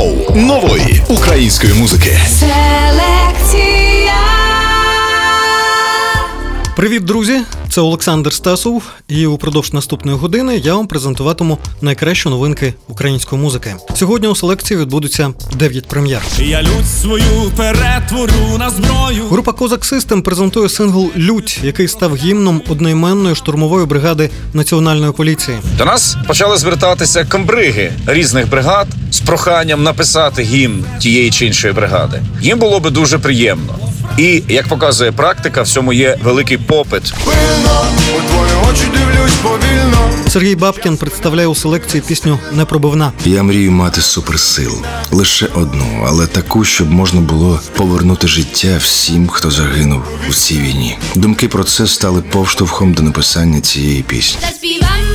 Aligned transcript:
шоу 0.00 0.36
нової 0.36 1.02
української 1.08 1.74
музики. 1.74 2.18
Селекція. 2.26 3.89
Привіт, 6.80 7.04
друзі! 7.04 7.40
Це 7.70 7.80
Олександр 7.80 8.32
Стасов, 8.32 8.82
і 9.08 9.26
упродовж 9.26 9.72
наступної 9.72 10.18
години 10.18 10.56
я 10.56 10.74
вам 10.74 10.86
презентуватиму 10.86 11.58
найкращі 11.80 12.28
новинки 12.28 12.74
української 12.88 13.42
музики. 13.42 13.74
Сьогодні 13.94 14.28
у 14.28 14.34
селекції 14.34 14.80
відбудуться 14.80 15.32
9 15.56 15.88
прем'єр. 15.88 16.22
Я 16.38 16.62
лють 16.62 16.88
свою 17.00 17.50
перетворю 17.56 18.58
на 18.58 18.70
зброю. 18.70 19.24
Група 19.30 19.52
Козак 19.52 19.84
Систем 19.84 20.22
презентує 20.22 20.68
сингл 20.68 21.10
Лють, 21.16 21.60
який 21.62 21.88
став 21.88 22.16
гімном 22.16 22.62
одноіменної 22.68 23.34
штурмової 23.34 23.86
бригади 23.86 24.30
національної 24.54 25.12
поліції. 25.12 25.58
До 25.78 25.84
нас 25.84 26.16
почали 26.26 26.56
звертатися 26.56 27.24
комбриги 27.24 27.92
різних 28.06 28.50
бригад 28.50 28.86
з 29.10 29.20
проханням 29.20 29.82
написати 29.82 30.42
гімн 30.42 30.84
тієї 30.98 31.30
чи 31.30 31.46
іншої 31.46 31.72
бригади. 31.72 32.22
Їм 32.42 32.58
було 32.58 32.80
би 32.80 32.90
дуже 32.90 33.18
приємно. 33.18 33.74
І 34.18 34.42
як 34.48 34.68
показує 34.68 35.12
практика, 35.12 35.62
в 35.62 35.68
цьому 35.68 35.92
є 35.92 36.18
великий 36.22 36.58
попит. 36.70 37.12
пильно, 37.24 37.84
у 38.16 38.28
твої 38.28 38.52
очі 38.70 38.84
дивлюсь 38.92 39.34
повільно. 39.42 40.10
Сергій 40.28 40.56
Бабкін 40.56 40.96
представляє 40.96 41.46
у 41.46 41.54
селекції 41.54 42.02
пісню 42.06 42.38
Непробивна. 42.52 43.12
Я 43.24 43.42
мрію 43.42 43.72
мати 43.72 44.00
суперсил, 44.00 44.72
Лише 45.10 45.46
одну, 45.46 46.04
але 46.06 46.26
таку, 46.26 46.64
щоб 46.64 46.90
можна 46.90 47.20
було 47.20 47.60
повернути 47.76 48.28
життя 48.28 48.76
всім, 48.80 49.28
хто 49.28 49.50
загинув 49.50 50.02
у 50.28 50.32
цій 50.32 50.60
війні. 50.60 50.98
Думки 51.14 51.48
про 51.48 51.64
це 51.64 51.86
стали 51.86 52.22
повштовхом 52.22 52.94
до 52.94 53.02
написання 53.02 53.60
цієї 53.60 54.02
пісні. 54.02 54.40
Заспіваємо, 54.40 55.09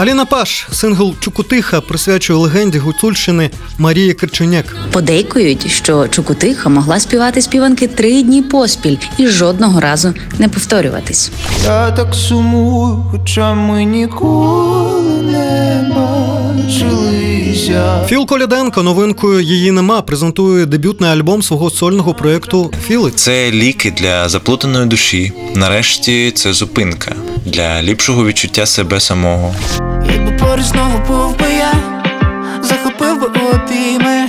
Аліна 0.00 0.24
Паш, 0.24 0.68
сингл 0.72 1.14
Чукутиха 1.20 1.80
присвячує 1.80 2.38
легенді 2.38 2.78
гуцульщини 2.78 3.50
Марії 3.78 4.14
Кирченяк. 4.14 4.76
Подейкують, 4.92 5.70
що 5.70 6.08
Чукутиха 6.08 6.68
могла 6.68 7.00
співати 7.00 7.42
співанки 7.42 7.86
три 7.86 8.22
дні 8.22 8.42
поспіль 8.42 8.96
і 9.18 9.26
жодного 9.26 9.80
разу 9.80 10.14
не 10.38 10.48
повторюватись. 10.48 11.30
Я 11.64 11.90
так 11.90 12.14
сумую, 12.14 13.04
хоча 13.10 13.54
ми 13.54 13.84
ніколи 13.84 15.22
не 15.22 15.92
бачилися. 15.96 17.29
Філ 18.06 18.26
Коляденко 18.26 18.82
новинкою 18.82 19.40
її 19.40 19.70
нема 19.70 20.02
презентує 20.02 20.66
дебютний 20.66 21.10
альбом 21.10 21.42
свого 21.42 21.70
сольного 21.70 22.14
проєкту 22.14 22.72
Філи. 22.86 23.10
Це 23.10 23.50
ліки 23.50 23.90
для 23.90 24.28
заплутаної 24.28 24.86
душі. 24.86 25.32
Нарешті 25.54 26.30
це 26.30 26.52
зупинка 26.52 27.14
для 27.46 27.82
ліпшого 27.82 28.26
відчуття 28.26 28.66
себе 28.66 29.00
самого. 29.00 29.54
Якби 30.12 30.32
поруч 30.32 30.64
знову 30.64 30.98
був 31.08 31.38
би 31.38 31.46
я, 31.52 31.72
захопив 32.62 33.20
би. 33.20 33.39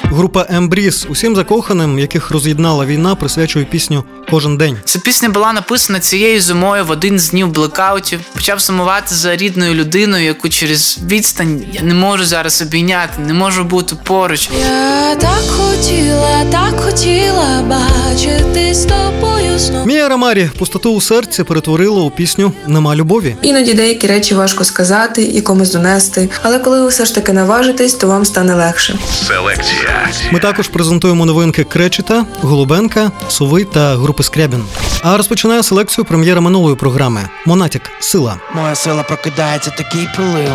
Група 0.03 0.45
Ембріз 0.49 1.07
усім 1.09 1.35
закоханим, 1.35 1.99
яких 1.99 2.31
роз'єднала 2.31 2.85
війна, 2.85 3.15
присвячує 3.15 3.65
пісню 3.65 4.03
Кожен 4.29 4.57
день. 4.57 4.77
Ця 4.85 4.99
пісня 4.99 5.29
була 5.29 5.53
написана 5.53 5.99
цією 5.99 6.41
зимою 6.41 6.85
в 6.85 6.91
один 6.91 7.19
з 7.19 7.29
днів 7.29 7.47
блекаутів. 7.47 8.19
Почав 8.33 8.61
сумувати 8.61 9.15
за 9.15 9.35
рідною 9.35 9.73
людиною, 9.73 10.25
яку 10.25 10.49
через 10.49 10.99
відстань 11.05 11.63
я 11.73 11.81
не 11.81 11.93
можу 11.93 12.25
зараз 12.25 12.61
обійняти, 12.61 13.21
не 13.21 13.33
можу 13.33 13.63
бути 13.63 13.95
поруч. 14.03 14.49
Я 14.59 15.15
так 15.15 15.43
хотіла, 15.47 16.45
так 16.51 16.79
хотіла 16.81 17.63
бачити 17.67 18.73
з 18.73 18.85
тобою 18.85 19.59
знов. 19.59 19.87
Мія 19.87 20.09
Рамарі 20.09 20.49
пустоту 20.59 20.93
у 20.93 21.01
серці 21.01 21.43
перетворила 21.43 22.01
у 22.01 22.09
пісню 22.09 22.51
Нема 22.67 22.95
любові. 22.95 23.35
Іноді 23.41 23.73
деякі 23.73 24.07
речі 24.07 24.35
важко 24.35 24.63
сказати 24.63 25.23
і 25.23 25.41
комусь 25.41 25.71
донести, 25.71 26.29
але 26.41 26.59
коли 26.59 26.81
ви 26.81 26.87
все 26.87 27.05
ж 27.05 27.15
таки 27.15 27.33
наважитесь, 27.33 27.93
то 27.93 28.07
вам 28.07 28.25
стане 28.25 28.55
легше. 28.55 28.99
Селекція. 29.11 30.09
Ми 30.31 30.39
також 30.39 30.67
презентуємо 30.67 31.25
новинки 31.25 31.63
Кречета, 31.63 32.25
Голубенка, 32.41 33.11
Сови 33.29 33.63
та 33.63 33.95
групи 33.95 34.23
Скрябін. 34.23 34.63
А 35.03 35.17
розпочинає 35.17 35.63
селекцію 35.63 36.05
прем'єра 36.05 36.41
минулої 36.41 36.75
програми 36.75 37.29
Монатік 37.45 37.81
Сила. 37.99 38.35
Моя 38.55 38.75
сила 38.75 39.03
прокидається, 39.03 39.69
такий 39.71 40.07
прилив. 40.15 40.51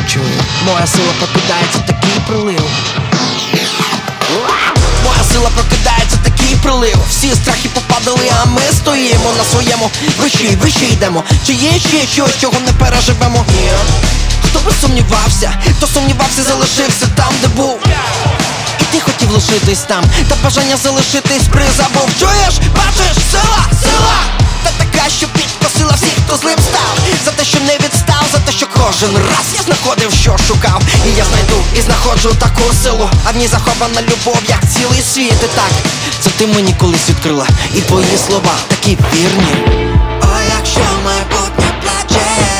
Відчую. 0.00 0.24
Моя 0.66 0.86
сила 0.86 1.12
прокидається, 1.18 1.78
такий 1.86 2.20
прилив. 2.28 2.62
Моя 5.04 5.22
сила 5.32 5.50
прокидається, 5.54 6.16
такий 6.24 6.56
прилив. 6.62 6.96
Всі 7.10 7.34
страхи 7.34 7.68
попадали, 7.74 8.30
а 8.42 8.44
ми 8.50 8.60
стоїмо 8.72 9.32
на 9.38 9.44
своєму. 9.44 9.90
Вище, 10.20 10.56
вище 10.62 10.84
йдемо. 10.84 11.24
Чи 11.46 11.52
є 11.52 11.70
ще 11.78 12.06
щось, 12.06 12.38
чого 12.38 12.54
не 12.66 12.72
переживемо? 12.72 13.44
Ні. 13.48 13.70
Хто 14.46 14.58
би 14.58 14.72
сумнівався, 14.80 15.50
хто 15.76 15.86
сумнівався, 15.86 16.42
залишився 16.42 17.06
там, 17.14 17.32
де 17.42 17.48
був. 17.48 17.78
І 18.80 18.84
ти 18.84 19.00
хотів 19.00 19.30
лишитись 19.30 19.78
там, 19.88 20.04
та 20.28 20.34
бажання 20.44 20.76
залишитись 20.76 21.48
призабув. 21.52 22.08
Чуєш, 22.20 22.54
бачиш, 22.76 23.16
сила, 23.32 23.60
сила! 23.82 24.16
Та 24.64 24.70
така, 24.84 25.08
що 25.10 25.26
підкосила 25.28 25.92
всіх, 25.92 26.12
хто 26.26 26.36
злим 26.36 26.58
став. 26.58 26.94
За 27.24 27.30
те, 27.30 27.44
що 27.44 27.58
не 27.60 27.74
відстав, 27.74 28.24
за 28.32 28.38
те, 28.38 28.52
що 28.52 28.66
кожен 28.66 29.16
раз 29.16 29.46
я 29.56 29.62
знаходив, 29.62 30.12
що 30.12 30.36
шукав. 30.48 30.82
І 31.06 31.08
я 31.18 31.24
знайду 31.24 31.62
і 31.76 31.80
знаходжу 31.80 32.36
таку 32.38 32.74
силу. 32.82 33.10
А 33.24 33.30
в 33.30 33.36
ній 33.36 33.46
захована 33.48 34.02
любов, 34.02 34.38
як 34.48 34.60
цілий 34.72 35.02
світ. 35.02 35.42
І 35.44 35.56
так, 35.56 35.70
це 36.20 36.30
ти 36.30 36.46
мені 36.46 36.74
колись 36.80 37.08
відкрила. 37.08 37.46
І 37.74 37.80
твої 37.80 38.18
слова 38.26 38.54
такі 38.68 38.98
вірні. 39.14 39.54
О, 40.22 40.26
якщо 40.58 40.80
майбутнє 41.04 41.74
плаче. 41.82 42.55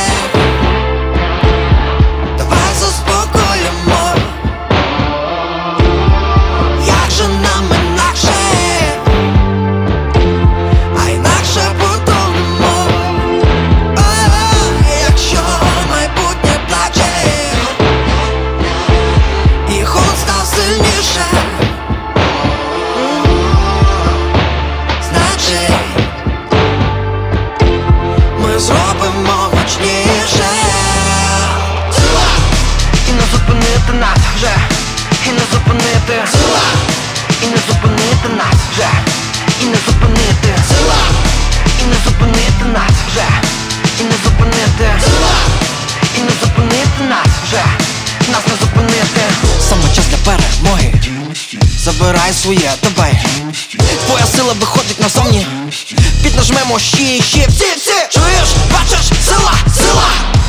Піднажмемо 56.76 56.78
ще 56.78 57.16
і 57.16 57.22
ще 57.22 57.46
всі, 57.48 57.64
всі 57.76 57.92
Чуєш, 58.10 58.48
бачиш, 58.72 59.06
сила, 59.28 59.52
сила. 59.76 60.08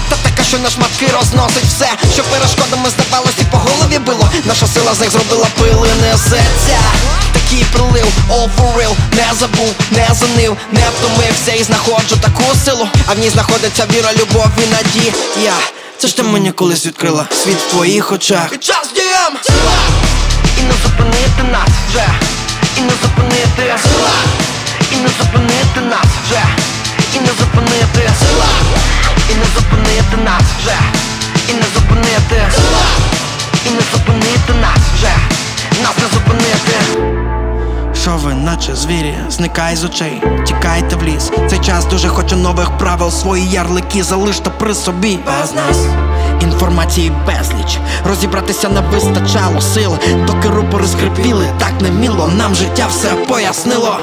Та 0.10 0.16
така, 0.24 0.44
що 0.44 0.60
на 0.60 0.70
шматки 0.70 1.08
розносить 1.20 1.64
все 1.64 1.90
Що 2.14 2.24
перешкодами 2.24 2.90
здавалось 2.90 3.40
і 3.42 3.44
по 3.44 3.58
голові 3.58 4.00
било. 4.00 4.30
Наша 4.46 4.68
сила 4.68 4.94
з 4.94 5.00
них 5.00 5.12
зробила 5.12 5.48
пили, 5.60 5.90
несеться 6.02 6.80
Такий 7.34 7.66
прилив, 7.74 8.08
all 8.30 8.50
for 8.58 8.78
real. 8.78 8.96
Не 9.12 9.34
забув, 9.40 9.74
не 9.92 10.08
занив, 10.20 10.58
не 10.72 10.84
втомився 10.90 11.52
І 11.52 11.64
знаходжу 11.64 12.16
таку 12.22 12.44
силу. 12.66 12.88
А 13.08 13.14
в 13.14 13.20
ній 13.20 13.30
знаходиться 13.30 13.86
віра, 13.94 14.10
любов 14.14 14.48
і 14.58 14.68
надія. 14.68 15.54
Це 15.98 16.08
ж 16.08 16.18
ти 16.18 16.24
мені 16.24 16.52
колись 16.52 16.86
відкрила 16.86 17.26
Світ 17.44 17.58
в 17.68 17.72
твоїх 17.72 18.12
очах. 18.12 18.50
І 18.54 18.58
час 18.58 18.90
дієм 18.96 19.34
Сила. 19.44 19.78
І 20.60 20.62
не 20.62 20.74
зупинити 20.84 21.44
нас 21.52 21.70
вже. 21.90 22.08
І 22.78 22.82
не 22.82 22.94
зупинити. 23.04 23.80
Сила 23.84 24.10
і 24.98 25.00
не 25.00 25.08
зупинити 25.08 25.82
нас 25.90 26.08
вже, 26.24 26.42
і 27.16 27.20
не 27.20 27.28
зупинити 27.28 28.10
сила, 28.20 28.46
і 29.30 29.36
не 29.36 29.46
зупинити 29.56 30.18
нас 30.26 30.44
вже, 30.60 30.78
і 31.50 31.54
не 31.54 31.66
зупинити 31.76 32.52
сила, 32.56 32.86
і 33.66 33.70
не 33.70 33.82
зупинити 33.92 34.54
нас 34.62 34.80
вже, 34.96 35.14
нас 35.84 35.98
не 35.98 36.08
зупинити. 36.14 36.78
Що 38.02 38.12
ви, 38.12 38.34
наче 38.34 38.76
звірі, 38.76 39.16
зникай 39.30 39.76
з 39.76 39.84
очей, 39.84 40.24
тікайте 40.48 40.96
в 40.96 41.04
ліс. 41.04 41.32
Цей 41.50 41.60
час 41.60 41.86
дуже 41.86 42.08
хоче 42.08 42.36
нових 42.36 42.78
правил, 42.78 43.12
свої 43.12 43.50
ярлики 43.50 44.04
залиште 44.04 44.50
при 44.50 44.76
собі. 44.76 45.20
Без 45.26 45.54
нас 45.54 45.78
інформації 46.42 47.12
безліч. 47.28 47.80
Розібратися 48.08 48.70
не 48.70 48.82
вистачало 48.82 49.62
сил, 49.62 49.98
доки 50.28 50.50
рупори 50.50 50.88
скрипіли, 50.88 51.48
так 51.60 51.74
не 51.82 51.92
міло, 51.92 52.32
нам 52.38 52.56
життя 52.56 52.88
все 52.90 53.10
пояснило. 53.10 54.00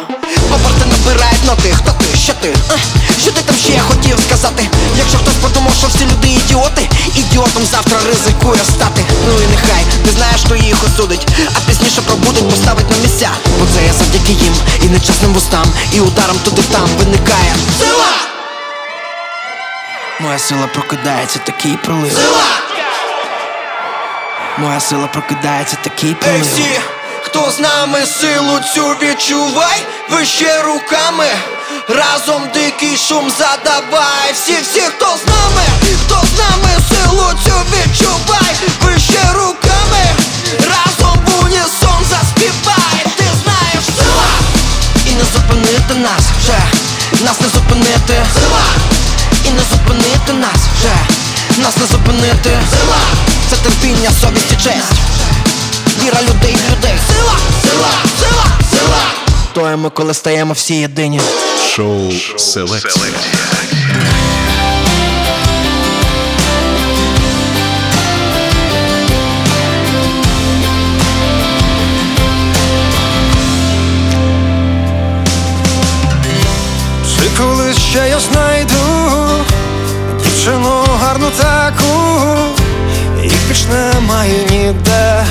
Оберти 0.54 0.84
набирають 0.86 1.44
ноти, 1.44 1.74
хто 1.78 1.90
ти, 1.92 2.18
що 2.18 2.32
ти? 2.34 2.48
Е? 2.48 2.78
Що 3.20 3.30
ти 3.32 3.42
там 3.42 3.56
ще 3.56 3.72
я 3.72 3.80
хотів 3.80 4.18
сказати, 4.28 4.68
якщо 4.98 5.18
хтось 5.18 5.34
подумав, 5.42 5.72
що 5.78 5.86
всі 5.86 6.04
люди 6.04 6.28
ідіоти, 6.28 6.88
ідіотом 7.14 7.64
завтра 7.66 7.98
ризикує 8.06 8.64
стати. 8.64 9.04
Ну 9.26 9.42
і 9.42 9.46
нехай 9.46 9.84
ти 10.04 10.10
знаєш, 10.10 10.40
що 10.40 10.54
їх 10.54 10.76
осудить, 10.84 11.26
а 11.56 11.58
пізніше 11.68 12.00
пробудуть, 12.02 12.50
поставить 12.50 12.90
на 12.90 12.96
місця. 12.96 13.30
Бо 13.60 13.66
це 13.74 13.86
я 13.86 13.92
завдяки 13.92 14.32
їм 14.32 14.54
і 14.82 14.86
нечесним 14.86 15.32
вустам, 15.34 15.66
і 15.92 16.00
ударом 16.00 16.38
туди 16.38 16.62
там 16.62 16.88
виникає 16.98 17.54
сила. 17.78 18.06
Моя 20.20 20.38
сила 20.38 20.66
прокидається, 20.66 21.38
такий 21.38 21.76
прилив. 21.76 22.12
Сила! 22.12 22.44
Моя 24.58 24.80
сила 24.80 25.06
прокидається, 25.06 25.76
такий 25.82 26.14
прилив. 26.14 26.42
Ей, 26.42 26.48
всі, 26.52 26.80
хто 27.22 27.50
з 27.50 27.60
нами 27.60 28.06
силу 28.06 28.60
цю 28.74 28.88
відчувай, 29.02 29.86
вище 30.14 30.62
руками. 30.62 31.26
Разом 31.88 32.42
дикий 32.54 32.96
шум 32.96 33.32
задавай. 33.38 34.32
Всі, 34.32 34.56
всі, 34.62 34.80
хто 34.80 35.06
з 35.06 35.26
нами, 35.26 35.64
хто 36.04 36.14
з 36.14 36.38
нами 36.38 36.70
силу 36.88 37.26
цю 37.44 37.56
відчувай, 37.72 38.54
вище 38.82 39.32
руками. 39.32 40.04
Разом 40.60 41.18
в 41.26 41.44
унісон 41.44 42.00
заспівай. 42.10 42.98
Ти 43.16 43.24
знаєш 43.42 43.84
сила! 43.98 44.30
І 45.06 45.10
не 45.10 45.24
зупинити 45.24 45.94
нас 45.94 46.24
вже, 46.38 46.58
нас 47.24 47.40
не 47.40 47.48
зупинити. 47.48 48.26
Сила! 48.34 48.64
І 49.44 49.50
не 49.50 49.62
зупинити 49.72 50.32
нас 50.32 50.60
вже, 50.76 50.96
нас 51.62 51.76
не 51.76 51.86
зупинити. 51.86 52.50
Сила! 52.70 53.00
Це 53.50 53.56
терпіння, 53.56 54.10
совість 54.20 54.52
і 54.52 54.56
честь. 54.56 54.98
Віра 56.02 56.20
людей 56.22 56.56
в 56.56 56.72
людей. 56.72 56.98
Сила, 57.08 57.36
сила, 57.62 57.92
сила, 58.20 58.44
сила. 58.70 59.23
Стоїмо, 59.54 59.90
коли 59.90 60.14
стаємо 60.14 60.52
всі 60.52 60.74
єдині. 60.74 61.20
Шоу 61.74 62.12
Селекція. 62.36 63.04
Чи 77.08 77.42
колись 77.42 77.78
ще 77.78 78.08
я 78.08 78.20
знайду 78.20 78.74
дівчину 80.22 80.84
гарну 81.00 81.30
таку, 81.30 82.18
і 83.24 83.30
більш 83.48 83.64
немає 83.64 84.46
ніде, 84.50 85.24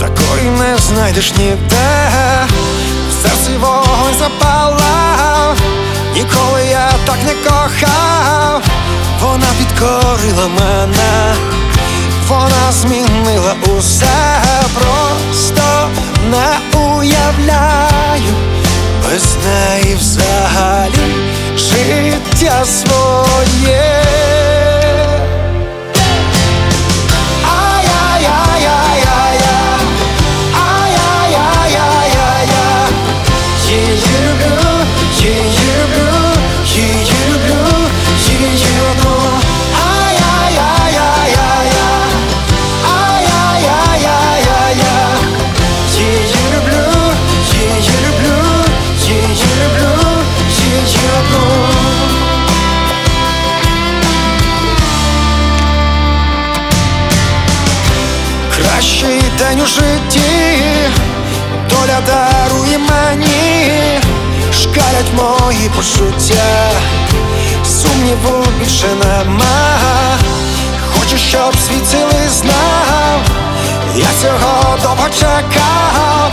такої 0.00 0.50
не 0.58 0.78
знайдеш 0.78 1.32
ніде, 1.32 2.10
серці 3.52 3.56
вогонь 3.58 4.14
запалав, 4.18 5.56
ніколи 6.14 6.66
я 6.70 6.90
так 7.06 7.16
не 7.26 7.34
кохав, 7.34 8.62
вона 9.20 9.46
підкорила 9.58 10.48
мене, 10.48 11.34
вона 12.28 12.72
змінила 12.72 13.54
усе, 13.78 14.42
просто 14.74 15.88
не 16.30 16.78
уявляю. 16.78 18.34
Без 19.04 19.36
неї 19.44 19.94
взагалі 19.94 21.14
життя 21.56 22.64
своє. 22.64 24.02
Кращий 58.56 59.22
день 59.38 59.60
у 59.60 59.66
житті, 59.66 60.20
доля 61.70 62.00
дарує 62.06 62.78
мені, 62.78 63.31
шкалять 64.92 65.12
мої 65.14 65.68
почуття, 65.68 66.70
сумніву 67.64 68.44
більше 68.58 68.86
нема. 68.86 69.78
Хочу, 70.92 71.16
щоб 71.16 71.56
світ 71.66 71.88
цілий 71.88 72.28
знав, 72.28 73.20
я 73.96 74.06
цього 74.22 74.78
довго 74.82 75.08
чекав, 75.18 76.32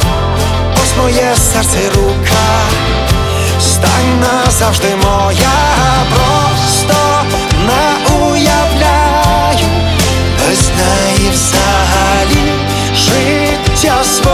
ось 0.84 0.98
моє 1.02 1.36
серце 1.36 1.80
рука, 1.96 2.60
стань 3.62 4.20
назавжди 4.20 4.96
моя, 5.04 5.60
просто 6.10 6.96
не 7.68 8.16
уявляю. 8.16 9.68
Без 10.40 10.60
неї 10.60 11.32
взагалі 11.32 12.54
життя 12.96 14.04
своє. 14.04 14.29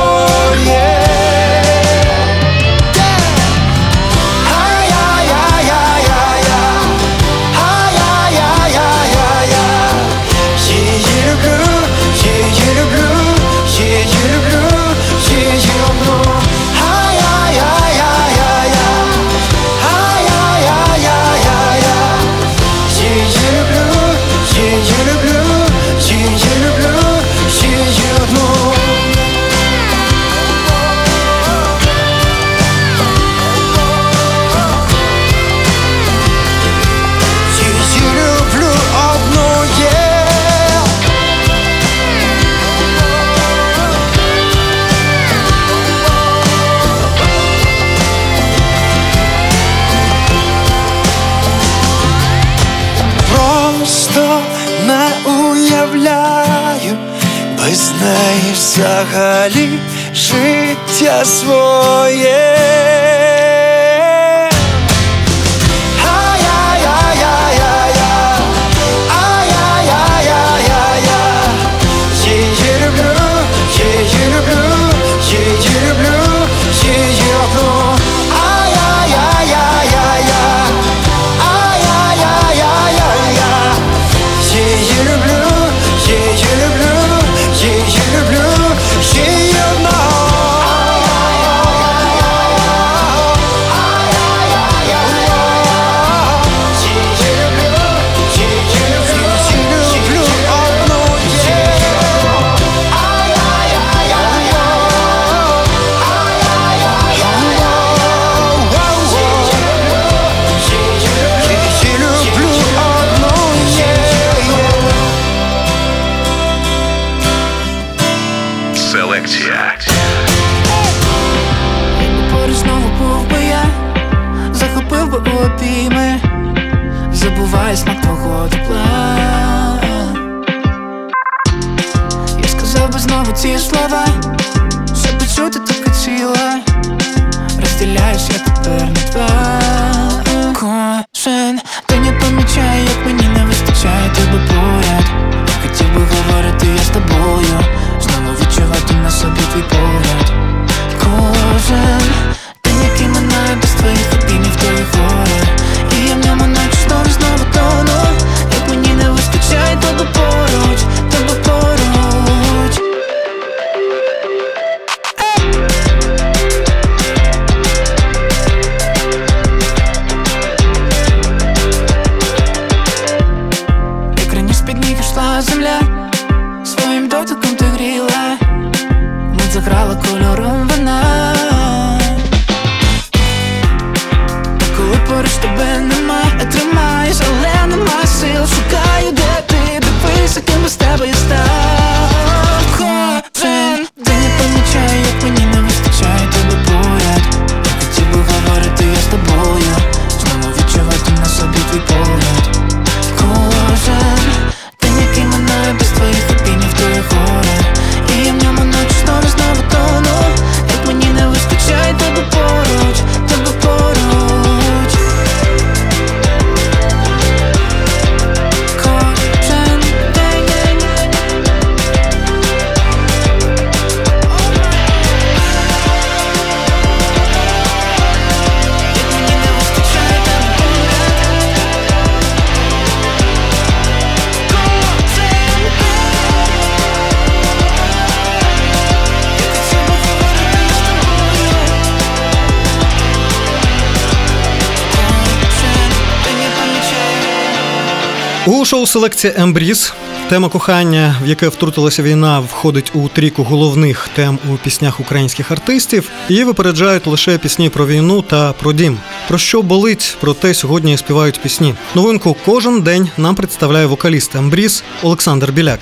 Шоу 248.75 248.87
селекція 248.87 249.33
Ембріз 249.37 249.93
тема 250.29 250.49
кохання, 250.49 251.15
в 251.23 251.27
яке 251.27 251.47
втрутилася 251.47 252.03
війна, 252.03 252.39
входить 252.39 252.91
у 252.93 253.07
трійку 253.07 253.43
головних 253.43 254.09
тем 254.15 254.39
у 254.53 254.57
піснях 254.57 254.99
українських 254.99 255.51
артистів. 255.51 256.09
Її 256.29 256.43
випереджають 256.43 257.07
лише 257.07 257.37
пісні 257.37 257.69
про 257.69 257.87
війну 257.87 258.21
та 258.21 258.53
про 258.53 258.73
дім. 258.73 258.97
Про 259.27 259.37
що 259.37 259.61
болить, 259.61 260.17
про 260.21 260.33
те 260.33 260.53
сьогодні 260.53 260.97
співають 260.97 261.41
пісні. 261.41 261.75
Новинку 261.95 262.35
кожен 262.45 262.81
день 262.81 263.09
нам 263.17 263.35
представляє 263.35 263.85
вокаліст 263.85 264.35
Ембріз 264.35 264.83
Олександр 265.03 265.51
Біляк. 265.51 265.79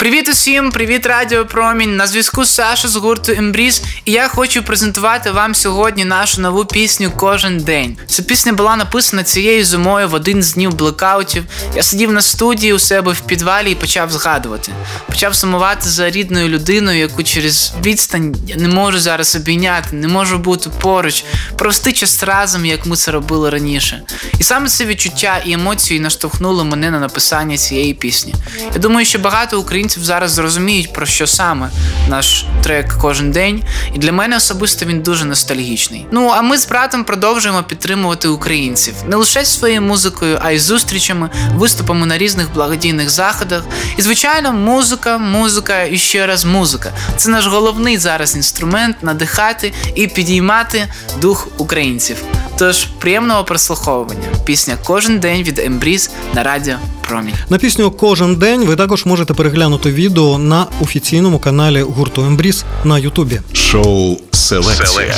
Привіт 0.00 0.28
усім, 0.28 0.70
привіт 0.70 1.06
Радіо 1.06 1.46
Промінь. 1.46 1.96
На 1.96 2.06
зв'язку 2.06 2.44
Саша 2.44 2.88
з 2.88 2.96
гурту 2.96 3.32
Ембріз. 3.32 3.82
І 4.04 4.12
я 4.12 4.28
хочу 4.28 4.62
презентувати 4.62 5.30
вам 5.30 5.54
сьогодні 5.54 6.04
нашу 6.04 6.40
нову 6.40 6.64
пісню 6.64 7.12
Кожен 7.16 7.58
день. 7.58 7.96
Ця 8.06 8.22
пісня 8.22 8.52
була 8.52 8.76
написана 8.76 9.24
цією 9.24 9.64
зимою 9.64 10.08
в 10.08 10.14
один 10.14 10.42
з 10.42 10.54
днів 10.54 10.74
блекаутів. 10.74 11.44
Я 11.76 11.82
сидів 11.82 12.12
на 12.12 12.22
студії 12.22 12.72
у 12.72 12.78
себе 12.78 13.12
в 13.12 13.20
підвалі 13.20 13.70
і 13.72 13.74
почав 13.74 14.10
згадувати. 14.12 14.72
Почав 15.06 15.34
сумувати 15.34 15.88
за 15.88 16.10
рідною 16.10 16.48
людиною, 16.48 16.98
яку 16.98 17.22
через 17.22 17.72
відстань 17.84 18.36
я 18.46 18.56
не 18.56 18.68
можу 18.68 18.98
зараз 18.98 19.36
обійняти, 19.36 19.96
не 19.96 20.08
можу 20.08 20.38
бути 20.38 20.70
поруч, 20.80 21.24
провести 21.58 21.92
час 21.92 22.22
разом, 22.22 22.66
як 22.66 22.86
ми 22.86 22.96
це 22.96 23.10
робили 23.10 23.50
раніше. 23.50 24.02
І 24.38 24.44
саме 24.44 24.68
це 24.68 24.84
відчуття 24.84 25.42
і 25.44 25.52
емоції 25.52 26.00
наштовхнули 26.00 26.64
мене 26.64 26.90
на 26.90 27.00
написання 27.00 27.56
цієї 27.56 27.94
пісні. 27.94 28.34
Я 28.74 28.80
думаю, 28.80 29.06
що 29.06 29.18
багато 29.18 29.60
українців 29.60 29.89
зараз 29.98 30.30
зрозуміють 30.30 30.92
про 30.92 31.06
що 31.06 31.26
саме 31.26 31.70
наш 32.08 32.44
трек 32.62 32.94
кожен 33.00 33.30
день, 33.32 33.62
і 33.94 33.98
для 33.98 34.12
мене 34.12 34.36
особисто 34.36 34.86
він 34.86 35.02
дуже 35.02 35.24
ностальгічний. 35.24 36.06
Ну 36.10 36.28
а 36.28 36.42
ми 36.42 36.58
з 36.58 36.68
братом 36.68 37.04
продовжуємо 37.04 37.62
підтримувати 37.62 38.28
українців 38.28 38.94
не 39.08 39.16
лише 39.16 39.44
своєю 39.44 39.82
музикою, 39.82 40.38
а 40.42 40.50
й 40.50 40.58
зустрічами, 40.58 41.30
виступами 41.54 42.06
на 42.06 42.18
різних 42.18 42.52
благодійних 42.54 43.10
заходах. 43.10 43.62
І 43.96 44.02
звичайно, 44.02 44.52
музика, 44.52 45.18
музика 45.18 45.82
і 45.82 45.98
ще 45.98 46.26
раз 46.26 46.44
музика. 46.44 46.92
Це 47.16 47.30
наш 47.30 47.46
головний 47.46 47.98
зараз 47.98 48.36
інструмент 48.36 48.96
надихати 49.02 49.72
і 49.94 50.06
підіймати 50.06 50.88
дух 51.20 51.48
українців. 51.56 52.16
Тож 52.60 52.84
приємного 52.84 53.44
прослуховування. 53.44 54.28
Пісня 54.44 54.78
Кожен 54.84 55.18
день 55.18 55.42
від 55.42 55.58
MBreez 55.58 56.10
на 56.34 56.42
радіо 56.42 56.74
Промінь. 57.08 57.34
На 57.50 57.58
пісню 57.58 57.90
Кожен 57.90 58.36
день 58.36 58.64
ви 58.64 58.76
також 58.76 59.04
можете 59.06 59.34
переглянути 59.34 59.90
відео 59.92 60.38
на 60.38 60.66
офіційному 60.80 61.38
каналі 61.38 61.82
гурту 61.82 62.24
MBreez 62.24 62.64
на 62.84 62.98
Ютубі. 62.98 63.40
Шоу 63.52 64.16
Селекція. 64.32 65.14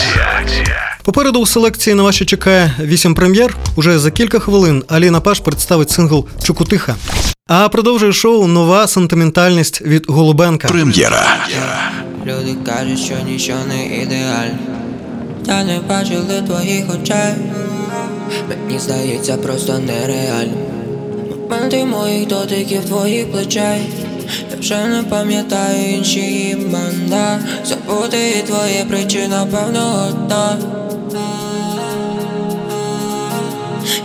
Попереду 1.05 1.41
у 1.41 1.47
селекції 1.47 1.95
на 1.95 2.03
вас 2.03 2.17
чекає 2.17 2.75
вісім 2.81 3.15
прем'єр. 3.15 3.57
Уже 3.77 3.99
за 3.99 4.11
кілька 4.11 4.39
хвилин 4.39 4.85
Аліна 4.89 5.21
Паш 5.21 5.41
представить 5.41 5.91
сингл 5.91 6.27
Чукутиха. 6.45 6.97
А 7.47 7.69
продовжує 7.69 8.13
шоу 8.13 8.47
нова 8.47 8.87
сентиментальність 8.87 9.83
від 9.83 10.05
Голубенка. 10.09 10.69
Прем'єра. 10.69 11.37
Люди 12.27 12.57
кажуть, 12.67 12.99
що 12.99 13.15
нічого 13.27 13.61
не 13.69 13.87
ідеально. 13.87 14.59
Та 15.47 15.65
не 15.65 15.81
бачили 15.81 16.43
твоїх 16.47 16.95
очей. 16.95 17.35
Мені 18.49 18.79
здається, 18.79 19.37
просто 19.37 19.79
нереально. 19.79 20.53
Моменти 21.51 21.85
моїх 21.85 22.29
дотиків 22.29 22.85
твоїх 22.85 23.33
плечей. 23.33 23.81
Я 24.51 24.57
вже 24.59 24.87
не 24.87 25.03
пам'ятаю 25.03 25.95
інші 25.95 26.51
імена. 26.51 27.41
Забути 27.65 28.45
твоє 28.47 28.85
причина, 28.89 29.47
певно, 29.53 30.09
одна. 30.09 30.59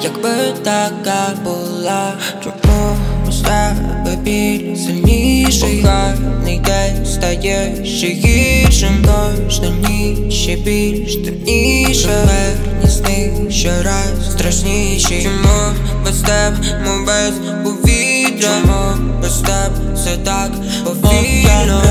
Якби 0.03 0.29
така 0.63 1.34
була, 1.43 2.13
чому 2.43 2.98
з 3.31 3.41
тебе 3.41 4.17
біль 4.24 4.75
сильніший 4.75 5.81
Коханий 5.81 6.60
день 6.60 7.05
стає 7.05 7.86
ще 7.86 8.07
гіршим 8.07 9.05
Кожна 9.05 9.69
ніч 9.89 10.50
більш 10.67 11.15
темніше 11.15 12.10
Верні 12.10 12.89
сни 12.91 13.51
ще 13.51 13.84
раз 13.84 14.31
страшніші. 14.31 15.24
Чому 15.24 15.74
без 16.05 16.17
тебе, 16.22 16.57
мов 16.86 17.05
без 17.05 17.34
повітря? 17.63 18.50
Чому 18.62 19.12
без 19.22 19.38
тебе 19.38 19.93
все 19.96 20.17
так 20.17 20.51
повільно 20.86 21.81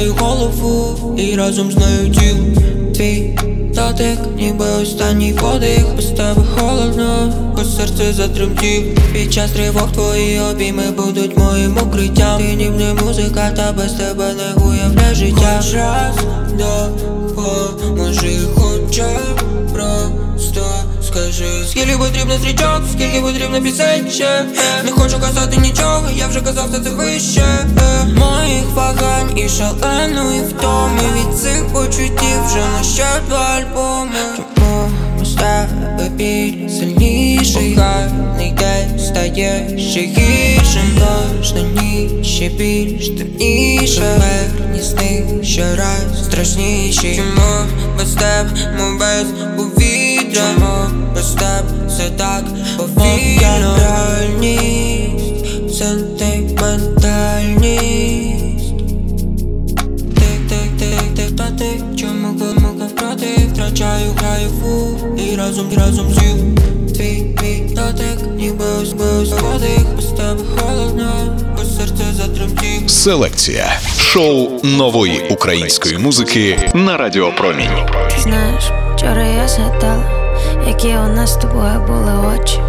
втрачаю 0.00 0.14
голову 0.18 1.14
і 1.18 1.36
разом 1.36 1.72
з 1.72 1.76
нею 1.76 2.10
тіло 2.10 2.62
Твій 2.94 3.38
дотик, 3.74 4.18
ніби 4.36 4.64
останній 4.82 5.32
подих. 5.32 5.96
Без 5.96 6.06
тебе 6.06 6.42
холодно, 6.56 7.32
бо 7.56 7.64
серце 7.64 8.12
затремтіло 8.12 8.84
Під 9.12 9.32
час 9.32 9.50
тривог 9.50 9.92
твої 9.92 10.40
обійми 10.40 10.90
будуть 10.96 11.38
моїм 11.38 11.78
укриттям. 11.78 12.38
Ти 12.38 12.54
ніби 12.54 12.94
музика, 13.04 13.50
та 13.56 13.72
без 13.72 13.92
тебе 13.92 14.32
не 14.34 14.64
уявляє 14.64 15.14
життя. 15.14 15.60
Хоч 15.62 15.74
раз 15.74 16.16
допоможи 16.58 18.38
хоча 18.56 19.08
б 19.74 20.19
скільки 21.80 21.98
потрібно 21.98 22.34
стрічок, 22.38 22.82
скільки 22.92 23.20
потрібно 23.20 23.62
пісень 23.62 24.06
Не 24.84 24.90
хочу 24.90 25.20
казати 25.20 25.56
нічого, 25.56 26.08
я 26.16 26.26
вже 26.26 26.40
казав, 26.40 26.68
все 26.70 26.80
це 26.80 26.90
вище. 26.90 27.44
Моїх 28.16 28.64
вагань 28.74 29.38
і 29.38 29.48
шаленої 29.48 30.40
втоми. 30.40 31.00
Від 31.16 31.38
цих 31.38 31.66
почуттів 31.72 32.46
вже 32.46 32.64
на 32.76 32.82
ще 32.82 33.06
два 33.28 33.38
альбоми. 33.38 34.16
Чому 34.36 34.90
тебе 35.36 36.08
біль 36.08 36.68
сильніший 36.68 37.74
Коханий 37.74 38.52
день? 38.52 38.98
Стає 38.98 39.78
ще 39.78 40.00
гіршим 40.00 40.98
Кожна 41.38 41.60
ніч. 41.62 42.26
Ще 42.26 42.48
більш 42.48 43.08
темніше 43.08 44.00
Верні 44.00 44.82
сни 44.82 45.24
ще 45.42 45.76
раз 45.76 46.24
страшніші. 46.24 47.16
Чому 47.16 47.66
без 47.98 48.12
тебе, 48.12 48.50
мов 48.78 48.98
без 48.98 49.26
повітря 49.56 49.79
Чому 50.34 50.88
без 51.14 51.30
тебе 51.30 51.86
все 51.88 52.10
так 52.10 52.44
повільно 52.78 53.76
Реальність, 53.78 55.78
сентиментальність. 55.78 58.74
Тик, 60.14 60.48
тик, 60.48 60.70
тик, 60.78 61.14
тик, 61.16 61.30
та 61.36 61.46
Чому 61.96 62.28
кому 62.38 62.68
проти 63.00 63.26
Втрачаю, 63.52 64.10
граю 64.16 64.48
фу 64.60 64.98
І 65.18 65.36
разом, 65.36 65.66
і 65.72 65.76
разом 65.76 66.06
з'їв 66.14 66.36
Твій, 66.96 67.24
твій 67.38 67.74
дотик 67.74 68.18
Ніби 68.36 68.64
ось, 68.82 68.94
ось 69.22 69.28
подих 69.28 69.84
Без 69.96 70.04
тебе 70.06 70.40
холодно 70.56 71.38
Бо 71.56 71.64
серце 71.64 72.04
затремтіло. 72.12 72.88
Селекція. 72.88 73.80
Шоу 73.98 74.48
нової 74.62 75.20
української 75.30 75.98
музики 75.98 76.70
на 76.74 76.96
Радіо 76.96 77.32
Промінь. 77.32 77.70
Знаєш, 78.22 78.64
вчора 79.00 79.22
я 79.22 79.48
згадала, 79.48 80.04
які 80.66 80.88
у 80.88 81.08
нас 81.16 81.34
з 81.34 81.36
тобою 81.36 81.80
були 81.86 82.12
очі. 82.34 82.60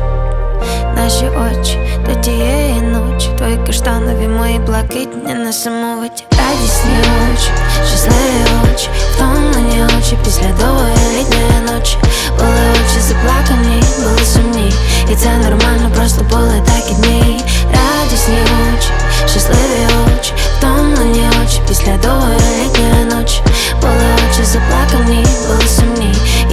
Наші 0.95 1.25
очі 1.25 1.79
до 2.07 2.15
тієї 2.15 2.81
ночі, 2.81 3.29
твої 3.37 3.57
каштанові, 3.57 4.27
мої 4.27 4.59
блакитні, 4.59 5.33
несамовиті 5.33 6.23
радісні 6.51 6.97
очі, 7.33 7.51
щасливі 7.87 8.43
очі, 8.73 8.89
втомлені 9.13 9.83
очі 9.83 10.17
після 10.23 10.49
довгої 10.59 10.95
літньої 11.17 11.61
ночі. 11.65 11.97
Були 12.37 12.63
очі 12.71 12.99
заплакані, 12.99 13.83
були 14.03 14.25
сумні, 14.25 14.73
і 15.11 15.15
це 15.15 15.29
нормально, 15.37 15.91
просто 15.95 16.23
були 16.23 16.61
такі 16.65 16.93
дні. 16.93 17.41
Радісні 17.73 18.37
очі, 18.75 18.89
щасливі 19.27 19.85
очі, 20.05 20.33
втомлені 20.57 21.23
очі 21.43 21.61
після 21.67 21.97
довгої 21.97 22.39
літньої 22.63 23.05
ночі. 23.15 23.41
Були 23.81 24.07
очі 24.29 24.43
заплакані, 24.43 25.10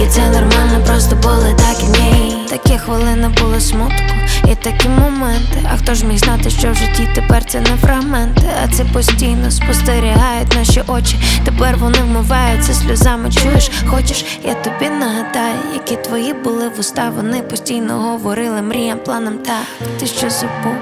і 0.03 0.07
це 0.07 0.21
нормально, 0.29 0.83
просто 0.85 1.15
були 1.15 1.55
такі 1.57 1.85
дні. 1.85 2.35
Такі 2.49 2.77
хвилини 2.77 3.27
були 3.41 3.61
смутку, 3.61 4.13
і 4.51 4.55
такі 4.55 4.89
моменти. 4.89 5.69
А 5.73 5.77
хто 5.77 5.93
ж 5.93 6.05
міг 6.05 6.17
знати, 6.17 6.49
що 6.49 6.71
в 6.71 6.75
житті 6.75 7.09
тепер 7.15 7.45
це 7.45 7.59
не 7.59 7.77
фрагменти, 7.81 8.41
а 8.63 8.67
це 8.67 8.83
постійно 8.83 9.51
спостерігають 9.51 10.55
наші 10.55 10.83
очі. 10.87 11.19
Тепер 11.45 11.77
вони 11.77 11.97
вмиваються 11.97 12.73
сльозами. 12.73 13.31
Чуєш, 13.31 13.71
хочеш, 13.87 14.25
я 14.43 14.53
тобі 14.53 14.89
нагадаю, 14.89 15.55
які 15.73 15.95
твої 15.95 16.33
були 16.33 16.69
вуста. 16.69 17.11
Вони 17.15 17.41
постійно 17.41 17.93
говорили 17.99 18.61
мріям, 18.61 18.99
планам 18.99 19.37
так. 19.37 19.87
Ти 19.99 20.05
що 20.07 20.29
забув? 20.29 20.75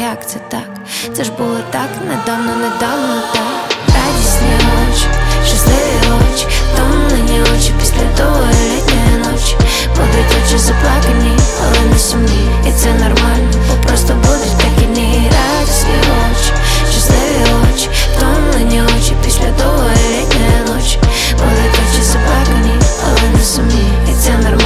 Як 0.00 0.28
це 0.28 0.38
так? 0.38 0.70
Це 1.12 1.24
ж 1.24 1.32
було 1.38 1.58
так 1.70 1.88
недавно, 2.08 2.56
недавно 2.56 3.22
так. 3.34 3.76
Радісні 3.88 4.48
очі, 4.88 5.06
щасливі 5.46 6.22
очі, 6.32 6.46
втомлені 6.72 7.40
очі 7.40 7.72
після 8.16 8.52
літня 8.72 9.30
літньої. 9.30 9.56
Будуть 9.96 10.32
очі 10.44 10.58
заплакані, 10.58 11.36
але 11.62 11.90
не 11.92 11.98
сумні. 11.98 12.48
І 12.68 12.72
це 12.72 12.88
нормально, 12.88 13.50
бо 13.68 13.74
просто 13.88 14.14
будуть 14.14 14.58
такі 14.58 14.86
дні. 14.86 15.30
Радісні 15.32 15.96
очі, 16.30 16.52
щасливі 16.90 17.42
очі, 17.72 17.88
втомлені 18.12 18.82
очі 18.82 19.12
після 19.24 19.50
довгої 19.58 19.96
літньої 20.12 20.60
ночі. 20.68 20.98
Будуть 21.32 21.76
очі 21.82 22.02
заплакані, 22.02 22.74
але 23.06 23.38
не 23.38 23.44
сумні. 23.44 23.88
І 24.10 24.14
це 24.22 24.30
нормально, 24.30 24.65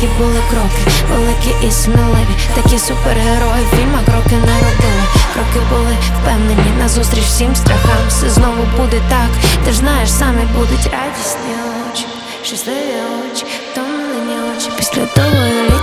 які 0.00 0.08
були 0.18 0.40
кроки, 0.50 0.92
великі 1.10 1.66
і 1.66 1.70
сміливі, 1.70 2.36
такі 2.54 2.78
супергерої 2.78 3.64
в 3.64 3.76
фільмах 3.76 4.04
кроки 4.04 4.36
не 4.36 4.54
робили. 4.54 5.04
Кроки 5.34 5.66
були 5.70 5.96
впевнені 6.20 6.70
назустріч 6.78 7.24
всім 7.24 7.56
страхам. 7.56 8.08
Все 8.08 8.30
знову 8.30 8.62
буде 8.76 9.00
так. 9.08 9.30
Ти 9.64 9.72
ж 9.72 9.78
знаєш, 9.78 10.12
самі 10.12 10.42
будуть 10.56 10.90
радісні 10.92 11.54
очі, 11.90 12.06
щасливі 12.42 12.96
очі, 13.32 13.46
втомлені 13.72 14.36
очі 14.56 14.70
після 14.76 15.02
довгої 15.16 15.75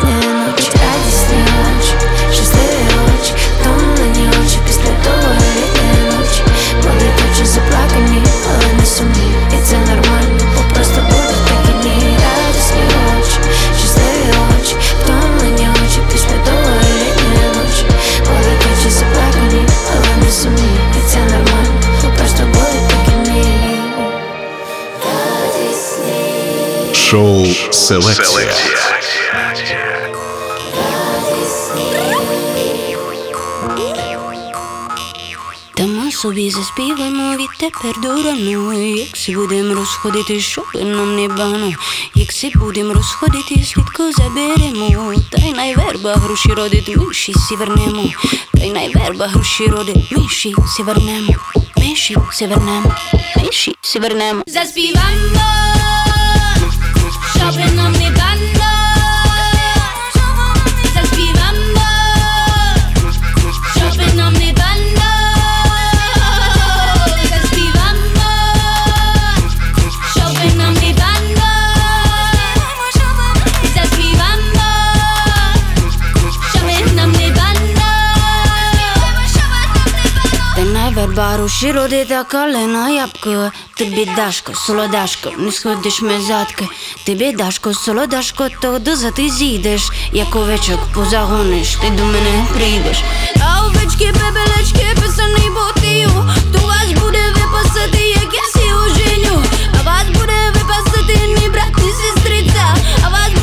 Шоу 27.14 27.46
Селекція. 27.72 28.54
Та 35.74 35.84
ми 35.84 36.12
собі 36.12 36.50
заспіваємо 36.50 37.38
відтепер 37.38 38.02
до 38.02 38.24
рану 38.24 38.74
Як 38.74 39.18
си 39.18 39.36
будем 39.36 39.74
розходити, 39.74 40.40
щоб 40.40 40.66
нам 40.74 41.16
не 41.16 41.28
бано. 41.28 41.74
Як 42.16 42.32
си 42.32 42.52
будем 42.56 42.92
розходити, 42.92 43.64
слідко 43.64 44.12
заберемо. 44.12 45.14
Та 45.32 45.42
й 45.48 45.54
найверба 45.54 46.14
гроші 46.16 46.50
родить, 46.50 46.98
ми 46.98 47.14
ще 47.14 47.34
сі 47.34 47.56
вернемо. 47.56 48.04
Та 48.54 48.64
й 48.64 48.72
найверба 48.72 49.28
гроші 49.28 49.68
родить, 49.68 50.12
ми 50.12 50.30
ще 50.30 50.50
сі 50.76 50.84
вернемо. 50.84 51.34
Ми 51.78 51.96
ще 51.96 52.16
сі 52.32 52.48
вернемо, 52.48 52.96
ми 53.38 53.52
ще 53.52 53.72
сі 53.82 54.00
вернемо. 54.00 54.44
Заспіваємо, 54.48 55.73
щоб 57.52 57.76
нам 57.76 57.92
не 57.92 58.12
бано. 58.12 58.33
Й 81.14 81.16
найверба 81.16 81.38
гроші 81.38 81.72
родить, 81.72 82.12
а 82.12 82.24
калина 82.24 82.90
ябко 82.90 83.52
Тобі 83.78 84.10
дашко, 84.16 84.54
солодашко, 84.56 85.32
не 85.38 85.52
сходиш 85.52 86.02
ми 86.02 86.22
задки. 86.22 86.68
Тобі 87.06 87.32
дашко, 87.32 87.74
солодашко, 87.74 88.48
то 88.62 88.80
доза 88.80 89.12
ти 89.12 89.30
зійдеш 89.30 89.82
Як 90.12 90.36
овечок 90.36 90.80
позагониш, 90.94 91.76
ти 91.76 91.90
до 91.90 92.06
мене 92.06 92.46
прийдеш. 92.54 92.98
А 93.42 93.66
овечки, 93.66 94.14
бебелечки, 94.14 94.86
писаний 95.02 95.50
ботію 95.50 96.10
То 96.54 96.68
вас 96.68 96.88
буде 97.02 97.22
випасати, 97.36 98.04
як 98.10 98.34
я 98.34 98.44
сі 98.54 98.74
оженю. 98.74 99.44
А 99.80 99.84
вас 99.84 100.06
буде 100.08 100.54
випасати 100.56 101.28
мій 101.28 101.50
брат 101.50 101.74
і 101.78 101.92
сестриця. 101.92 102.76
А 103.06 103.10
вас 103.10 103.42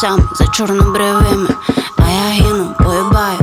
сам, 0.00 0.28
за 0.32 0.46
чорнобривими 0.46 1.48
А 1.96 2.10
я 2.10 2.44
гину, 2.44 2.74
поїбаю, 2.78 3.38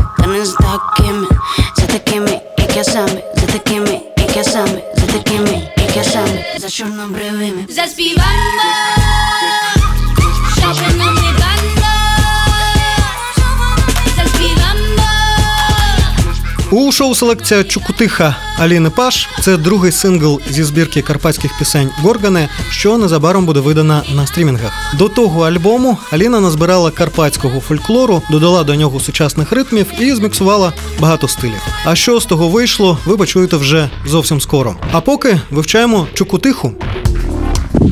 Селекція 17.15 17.63
Чукутиха 17.63 18.35
Аліни 18.59 18.89
Паш. 18.89 19.29
Це 19.41 19.57
другий 19.57 19.91
сингл 19.91 20.41
зі 20.49 20.63
збірки 20.63 21.01
карпатських 21.01 21.57
пісень 21.59 21.89
Горгани, 21.97 22.49
що 22.69 22.97
незабаром 22.97 23.45
буде 23.45 23.59
видана 23.59 24.03
на 24.15 24.27
стрімінгах. 24.27 24.71
До 24.97 25.09
того 25.09 25.41
альбому 25.47 25.97
Аліна 26.11 26.39
назбирала 26.39 26.91
карпатського 26.91 27.59
фольклору, 27.59 28.21
додала 28.29 28.63
до 28.63 28.75
нього 28.75 28.99
сучасних 28.99 29.51
ритмів 29.51 29.85
і 29.99 30.13
зміксувала 30.13 30.73
багато 30.99 31.27
стилів. 31.27 31.61
А 31.85 31.95
що 31.95 32.19
з 32.19 32.25
того 32.25 32.49
вийшло, 32.49 32.97
ви 33.05 33.17
почуєте 33.17 33.57
вже 33.57 33.89
зовсім 34.05 34.41
скоро. 34.41 34.75
А 34.91 35.01
поки 35.01 35.39
вивчаємо 35.51 36.07
Чукутиху. 36.13 36.73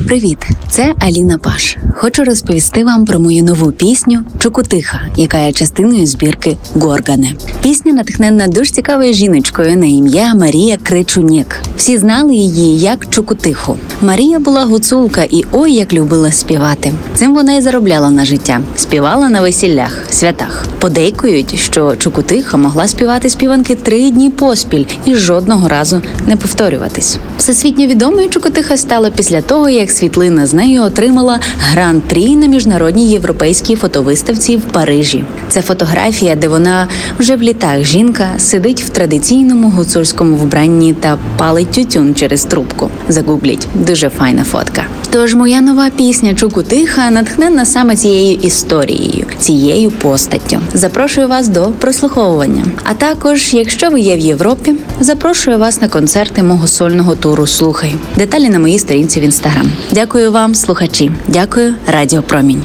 Привіт, 0.06 0.38
це 0.70 0.94
Аліна 0.98 1.38
Паш. 1.38 1.76
Хочу 1.94 2.24
розповісти 2.24 2.84
вам 2.84 3.04
про 3.04 3.18
мою 3.20 3.44
нову 3.44 3.72
пісню 3.72 4.20
Чукутиха, 4.38 5.00
яка 5.16 5.38
є 5.38 5.52
частиною 5.52 6.06
збірки 6.06 6.56
Горгане. 6.74 7.34
Пісня 7.62 7.92
натхнена 7.92 8.46
дуже 8.46 8.70
цікавою 8.70 9.14
жіночкою 9.14 9.76
на 9.76 9.86
ім'я 9.86 10.34
Марія 10.34 10.76
Кричунєк. 10.82 11.60
Всі 11.76 11.98
знали 11.98 12.34
її 12.34 12.78
як 12.78 13.10
Чукутиху. 13.10 13.76
Марія 14.02 14.38
була 14.38 14.64
гуцулка 14.64 15.22
і 15.22 15.44
ой 15.52 15.72
як 15.72 15.92
любила 15.92 16.32
співати. 16.32 16.92
Цим 17.14 17.34
вона 17.34 17.52
й 17.52 17.60
заробляла 17.60 18.10
на 18.10 18.24
життя. 18.24 18.60
Співала 18.76 19.28
на 19.28 19.40
весіллях, 19.40 20.04
святах. 20.10 20.66
Подейкують, 20.78 21.58
що 21.58 21.96
Чукутиха 21.96 22.56
могла 22.56 22.88
співати 22.88 23.30
співанки 23.30 23.74
три 23.74 24.10
дні 24.10 24.30
поспіль 24.30 24.84
і 25.04 25.14
жодного 25.14 25.68
разу 25.68 26.02
не 26.26 26.36
повторюватись. 26.36 27.18
Всесвітньо 27.38 27.86
відомою 27.86 28.28
Чукутиха 28.28 28.76
стала 28.76 29.10
після 29.10 29.42
того, 29.42 29.68
як 29.68 29.90
світлина 29.94 30.46
з 30.46 30.54
нею 30.54 30.82
отримала 30.82 31.40
гран-прі 31.58 32.36
на 32.36 32.46
міжнародній 32.46 33.10
європейській 33.10 33.76
фотовиставці 33.76 34.56
в 34.56 34.60
Парижі. 34.60 35.24
Це 35.48 35.62
фотографія, 35.62 36.34
де 36.34 36.48
вона 36.48 36.88
вже 37.18 37.36
в 37.36 37.42
літах 37.42 37.84
жінка 37.84 38.28
сидить 38.38 38.82
в 38.82 38.88
традиційному 38.88 39.70
гуцульському 39.70 40.36
вбранні 40.36 40.94
та 40.94 41.18
палить 41.36 41.70
тютюн 41.70 42.14
через 42.14 42.44
трубку. 42.44 42.90
Загугліть 43.08 43.68
дуже 43.74 44.08
файна 44.08 44.44
фотка. 44.44 44.84
Тож 45.10 45.34
моя 45.34 45.60
нова 45.60 45.90
пісня 45.90 46.34
Чукутиха 46.34 47.10
натхнена 47.10 47.66
саме 47.66 47.96
цією 47.96 48.38
історією, 48.42 49.26
цією 49.38 49.90
постаттю. 49.90 50.58
Запрошую 50.72 51.28
вас 51.28 51.48
до 51.48 51.66
прослуховування. 51.66 52.64
А 52.84 52.94
також, 52.94 53.54
якщо 53.54 53.90
ви 53.90 54.00
є 54.00 54.16
в 54.16 54.18
Європі, 54.18 54.74
запрошую 55.00 55.58
вас 55.58 55.80
на 55.80 55.88
концерти 55.88 56.42
мого 56.42 56.66
сольного 56.66 57.16
туру 57.16 57.46
Слухай. 57.46 57.94
Деталі 58.16 58.48
на 58.48 58.58
моїй 58.58 58.78
сторінці 58.78 59.20
в 59.20 59.22
інстаграм. 59.22 59.70
Дякую 59.92 60.32
вам, 60.32 60.54
слухачі. 60.54 61.12
Дякую, 61.28 61.74
Радіо 61.86 62.22
Промінь. 62.22 62.64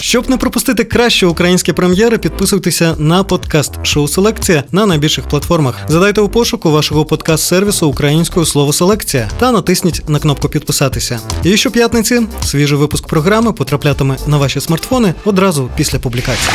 Щоб 0.00 0.30
не 0.30 0.36
пропустити 0.36 0.84
кращі 0.84 1.26
українські 1.26 1.72
прем'єри, 1.72 2.18
підписуйтеся 2.18 2.94
на 2.98 3.24
подкаст 3.24 3.72
Шоу 3.82 4.08
Селекція 4.08 4.64
на 4.72 4.86
найбільших 4.86 5.28
платформах. 5.28 5.78
Задайте 5.88 6.20
у 6.20 6.28
пошуку 6.28 6.70
вашого 6.70 7.04
подкаст-сервісу 7.04 7.86
українською 7.86 8.46
слово 8.46 8.72
селекція 8.72 9.30
та 9.38 9.52
натисніть 9.52 10.02
на 10.08 10.18
кнопку 10.18 10.48
підписатися. 10.48 11.20
І 11.44 11.56
щоп'ятниці 11.56 12.20
свіжий 12.44 12.78
випуск 12.78 13.06
програми 13.06 13.52
потраплятиме 13.52 14.16
на 14.26 14.36
ваші 14.36 14.60
смартфони 14.60 15.14
одразу 15.24 15.70
після 15.76 15.98
публікації. 15.98 16.52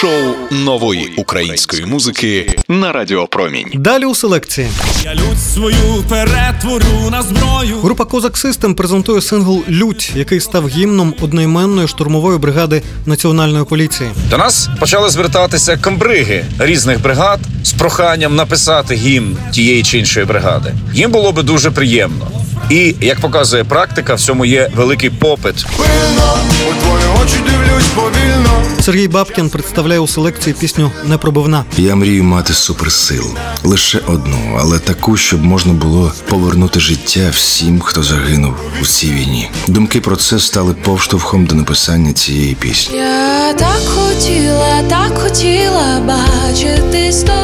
Шоу 0.00 0.34
нової 0.50 1.12
української 1.16 1.86
музики 1.86 2.56
на 2.68 2.92
Радіо 2.92 3.26
Промінь. 3.26 3.70
Далі 3.74 4.04
у 4.04 4.14
селекції. 4.14 4.68
Я 5.04 5.14
лють 5.14 5.40
свою 5.54 6.04
перетворю 6.08 7.10
на 7.10 7.22
зброю. 7.22 7.76
Група 7.82 8.04
Козак 8.04 8.36
Систем 8.36 8.74
презентує 8.74 9.20
сингл 9.22 9.62
Лють, 9.68 10.12
який 10.16 10.40
став 10.40 10.68
гімном 10.68 11.14
одноіменної 11.20 11.88
штурмової 11.88 12.38
бригади 12.38 12.82
національної 13.06 13.64
поліції. 13.64 14.10
До 14.30 14.38
нас 14.38 14.68
почали 14.80 15.10
звертатися 15.10 15.76
комбриги 15.76 16.44
різних 16.58 17.02
бригад 17.02 17.40
з 17.62 17.72
проханням 17.72 18.34
написати 18.36 18.94
гімн 18.94 19.36
тієї 19.52 19.82
чи 19.82 19.98
іншої 19.98 20.26
бригади. 20.26 20.74
Їм 20.94 21.10
було 21.10 21.32
би 21.32 21.42
дуже 21.42 21.70
приємно. 21.70 22.26
І 22.70 22.94
як 23.00 23.20
показує 23.20 23.64
практика, 23.64 24.14
в 24.14 24.20
цьому 24.20 24.44
є 24.44 24.70
великий 24.76 25.10
попит. 25.10 25.66
Пильно, 25.76 26.38
у 26.70 26.82
твої 26.82 27.04
очі 27.22 27.36
дивлюсь 27.46 27.86
повільно. 27.94 28.62
Сергій 28.80 29.08
Бабкін 29.08 29.50
представляє 29.50 30.00
у 30.00 30.06
селекції 30.06 30.54
пісню 30.60 30.90
Непробивна. 31.04 31.64
Я 31.76 31.94
мрію 31.94 32.24
мати 32.24 32.52
суперсилу. 32.54 33.30
Лише 33.62 33.98
одну, 34.06 34.58
але 34.60 34.78
таку, 34.78 35.16
щоб 35.16 35.44
можна 35.44 35.72
було 35.72 36.12
повернути 36.28 36.80
життя 36.80 37.30
всім, 37.32 37.80
хто 37.80 38.02
загинув 38.02 38.54
у 38.82 38.86
цій 38.86 39.10
війні. 39.12 39.50
Думки 39.66 40.00
про 40.00 40.16
це 40.16 40.38
стали 40.38 40.74
повштовхом 40.74 41.46
до 41.46 41.54
написання 41.54 42.12
цієї 42.12 42.54
пісні. 42.54 42.96
Я 42.96 43.52
так 43.52 43.80
хотіла, 43.86 44.82
так 44.88 45.18
хотіла 45.18 46.00
бачити 46.00 47.12
з 47.12 47.22
тобою 47.22 47.43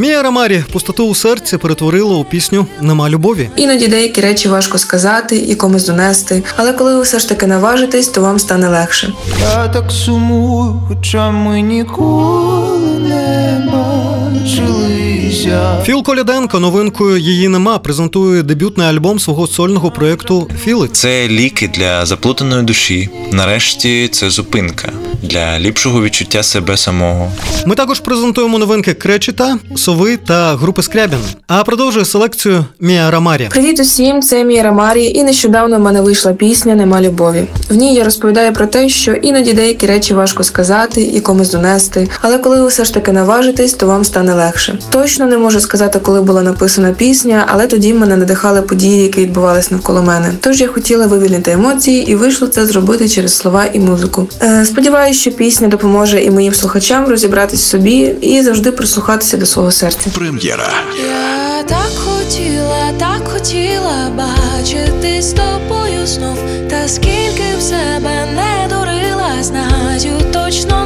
Мія 0.00 0.22
Рамарі 0.22 0.64
пустоту 0.72 1.06
у 1.06 1.14
серці 1.14 1.56
перетворила 1.56 2.16
у 2.16 2.24
пісню 2.24 2.66
Нема 2.80 3.10
любові. 3.10 3.48
Іноді 3.56 3.88
деякі 3.88 4.20
речі 4.20 4.48
важко 4.48 4.78
сказати 4.78 5.36
і 5.36 5.54
комусь 5.54 5.86
донести, 5.86 6.42
але 6.56 6.72
коли 6.72 6.94
ви 6.94 7.02
все 7.02 7.18
ж 7.18 7.28
таки 7.28 7.46
наважитесь, 7.46 8.08
то 8.08 8.20
вам 8.20 8.38
стане 8.38 8.68
легше. 8.68 9.12
Я 9.40 9.68
так 9.68 9.90
сумую, 9.90 10.82
хоча 10.88 11.30
ми 11.30 11.60
ніколи 11.60 12.98
не 12.98 13.68
бачилися. 13.72 15.82
Філ 15.84 16.02
Коляденко 16.02 16.60
новинкою 16.60 17.18
її 17.18 17.48
нема 17.48 17.78
презентує 17.78 18.42
дебютний 18.42 18.86
альбом 18.86 19.20
свого 19.20 19.46
сольного 19.46 19.90
проєкту 19.90 20.48
Філит. 20.64 20.96
Це 20.96 21.28
ліки 21.28 21.68
для 21.74 22.06
заплутаної 22.06 22.62
душі. 22.62 23.08
Нарешті 23.32 24.08
це 24.08 24.30
зупинка 24.30 24.92
для 25.22 25.58
ліпшого 25.58 26.02
відчуття 26.02 26.42
себе 26.42 26.76
самого. 26.76 27.32
Ми 27.66 27.74
також 27.74 28.00
презентуємо 28.00 28.58
новинки 28.58 28.94
Кречета, 28.94 29.58
Сови 29.76 30.16
та 30.16 30.56
групи 30.56 30.82
Скрябін. 30.82 31.18
А 31.46 31.64
продовжує 31.64 32.04
селекцію 32.04 32.64
Мія 32.80 33.10
Рамарі. 33.10 33.48
Привіт 33.50 33.80
усім, 33.80 34.22
це 34.22 34.44
Міра 34.44 34.72
Марі, 34.72 35.04
і 35.04 35.22
нещодавно 35.22 35.76
в 35.76 35.80
мене 35.80 36.00
вийшла 36.00 36.32
пісня 36.32 36.74
Нема 36.74 37.00
любові. 37.00 37.44
В 37.70 37.74
ній 37.74 37.94
я 37.94 38.04
розповідаю 38.04 38.52
про 38.52 38.66
те, 38.66 38.88
що 38.88 39.12
іноді 39.12 39.52
деякі 39.52 39.86
речі 39.86 40.14
важко 40.14 40.44
сказати 40.44 41.02
і 41.02 41.20
комусь 41.20 41.50
донести, 41.50 42.08
але 42.20 42.38
коли 42.38 42.60
ви 42.60 42.68
все 42.68 42.84
ж 42.84 42.94
таки 42.94 43.12
наважитесь, 43.12 43.74
то 43.74 43.86
вам 43.86 44.04
стане 44.04 44.34
легше. 44.34 44.78
Точно 44.90 45.26
не 45.26 45.38
можу 45.38 45.60
сказати, 45.60 45.98
коли 45.98 46.22
була 46.22 46.42
написана 46.42 46.92
пісня, 46.92 47.44
але 47.48 47.66
тоді 47.66 47.94
мене 47.94 48.16
надихали 48.16 48.62
події, 48.62 49.02
які 49.02 49.20
відбувались 49.20 49.70
навколо 49.70 50.02
мене. 50.02 50.32
Тож 50.40 50.60
я 50.60 50.68
хотіла 50.68 51.06
вивільнити 51.06 51.50
емоції, 51.50 52.10
і 52.10 52.14
вийшло 52.14 52.48
це 52.48 52.66
зробити 52.66 53.08
через 53.08 53.36
слова 53.36 53.64
і 53.72 53.78
музику. 53.80 54.28
Е, 54.42 54.64
сподіваюся, 54.66 55.09
що 55.14 55.30
пісня 55.32 55.68
допоможе 55.68 56.22
і 56.22 56.30
моїм 56.30 56.54
слухачам 56.54 57.06
розібратись 57.08 57.60
в 57.60 57.68
собі 57.68 58.14
і 58.20 58.42
завжди 58.42 58.72
прислухатися 58.72 59.36
до 59.36 59.46
свого 59.46 59.70
серця. 59.70 60.10
Прем'єра. 60.14 60.72
Я 61.08 61.62
так 61.62 61.90
хотіла, 61.96 62.92
так 62.98 63.28
хотіла 63.28 64.10
бачити 64.16 65.22
з 65.22 65.32
тобою 65.32 66.06
знов. 66.06 66.38
Та 66.70 66.88
скільки 66.88 67.44
в 67.58 67.62
себе 67.62 68.26
не 68.34 68.68
дурила, 68.68 69.42
знаю, 69.42 70.12
точно 70.32 70.79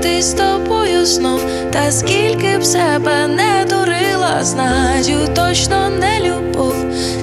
бачити 0.00 0.22
з 0.22 0.32
тобою 0.32 1.06
знов, 1.06 1.40
та 1.72 1.92
скільки 1.92 2.58
б 2.58 2.64
себе 2.64 3.26
не 3.26 3.66
дурила, 3.70 4.44
знаю 4.44 5.28
точно 5.34 5.90
не 5.90 6.20
любов, 6.20 6.74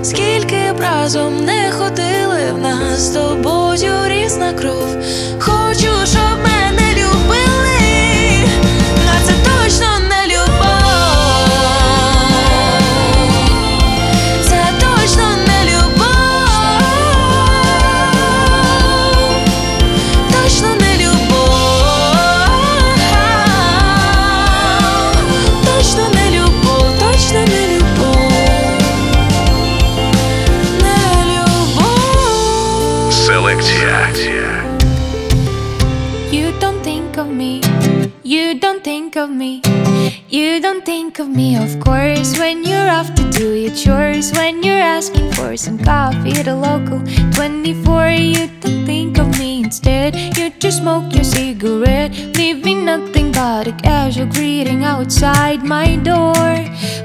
скільки 0.03 0.73
б 0.77 0.79
разом 0.79 1.45
не 1.45 1.71
ходили 1.71 2.51
в 2.55 2.61
нас 2.61 2.99
з 2.99 3.09
тобою 3.09 3.93
різна 4.07 4.53
кров. 4.53 4.97
Some 45.57 45.79
coffee 45.79 46.33
at 46.33 46.47
a 46.47 46.53
local 46.53 46.99
24, 47.31 48.09
you 48.09 48.47
don't 48.59 48.85
think 48.85 49.17
of 49.17 49.27
me 49.39 49.63
instead. 49.63 50.15
You 50.37 50.51
just 50.51 50.79
smoke 50.79 51.11
your 51.15 51.23
cigarette, 51.23 52.11
leaving 52.35 52.85
nothing 52.85 53.31
but 53.31 53.65
a 53.65 53.71
casual 53.71 54.27
greeting 54.27 54.83
outside 54.83 55.63
my 55.63 55.95
door. 55.95 56.45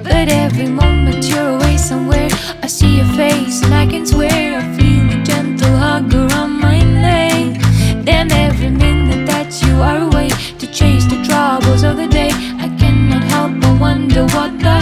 But 0.02 0.28
every 0.28 0.68
moment 0.68 1.24
you're 1.24 1.56
away 1.56 1.78
somewhere, 1.78 2.28
I 2.62 2.66
see 2.66 2.96
your 2.98 3.10
face 3.16 3.62
and 3.62 3.72
I 3.72 3.86
can 3.86 4.04
swear 4.04 4.58
I 4.58 4.76
feel 4.76 5.18
a 5.18 5.22
gentle 5.24 5.74
hug 5.74 6.12
around 6.12 6.60
my 6.60 6.78
neck. 6.78 7.58
Then 8.04 8.30
every 8.32 8.68
minute 8.68 9.26
that 9.28 9.62
you 9.62 9.80
are 9.80 10.02
away 10.08 10.28
to 10.58 10.66
chase 10.66 11.06
the 11.06 11.22
troubles 11.24 11.84
of 11.84 11.96
the 11.96 12.06
day, 12.06 12.30
I 12.60 12.68
cannot 12.78 13.24
help 13.24 13.58
but 13.60 13.80
wonder 13.80 14.26
what 14.26 14.58
the 14.58 14.81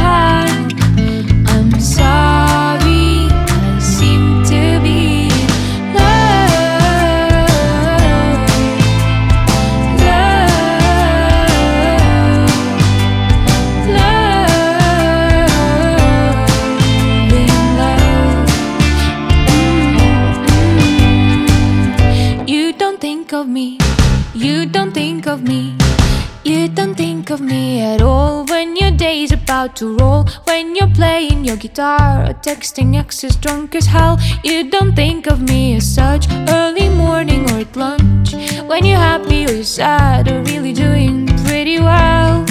guitar 31.71 32.25
or 32.29 32.35
texting 32.35 32.97
exes 32.97 33.37
drunk 33.37 33.77
as 33.77 33.87
hell, 33.87 34.19
you 34.43 34.69
don't 34.69 34.95
think 34.97 35.29
of 35.29 35.41
me 35.41 35.77
as 35.77 35.87
such. 35.95 36.27
Early 36.49 36.89
morning 36.89 37.49
or 37.51 37.59
at 37.61 37.77
lunch, 37.77 38.33
when 38.67 38.85
you're 38.85 39.05
happy 39.11 39.47
or 39.47 39.53
you're 39.53 39.65
sad 39.65 40.29
or 40.29 40.43
really 40.43 40.73
doing 40.73 41.27
pretty 41.47 41.79
well. 41.79 42.45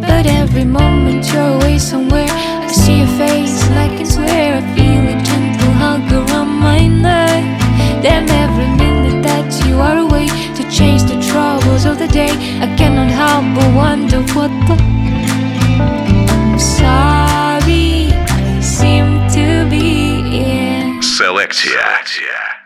But 0.00 0.26
every 0.26 0.64
moment 0.64 1.32
you're 1.32 1.54
away 1.58 1.78
somewhere, 1.78 2.26
I 2.28 2.66
see 2.66 2.98
your 2.98 3.12
face 3.22 3.62
and 3.68 3.78
I 3.78 3.88
can 3.96 4.06
swear 4.06 4.56
I 4.58 4.62
feel 4.74 5.02
a 5.14 5.16
gentle 5.28 5.72
hug 5.82 6.12
around 6.12 6.50
my 6.68 6.88
neck. 6.88 7.44
Then 8.02 8.28
every 8.44 8.70
minute 8.82 9.22
that 9.28 9.48
you 9.64 9.74
are 9.78 9.98
away 10.06 10.26
to 10.56 10.62
chase 10.76 11.04
the 11.04 11.18
troubles 11.30 11.84
of 11.84 11.98
the 11.98 12.08
day, 12.08 12.32
I 12.64 12.66
cannot 12.76 13.10
help 13.22 13.44
but 13.54 13.70
wonder 13.76 14.20
what 14.34 14.50
the. 14.66 14.74
I'm 16.32 16.58
sorry, 16.58 17.19
in. 21.20 21.70
Селекція. 21.70 22.59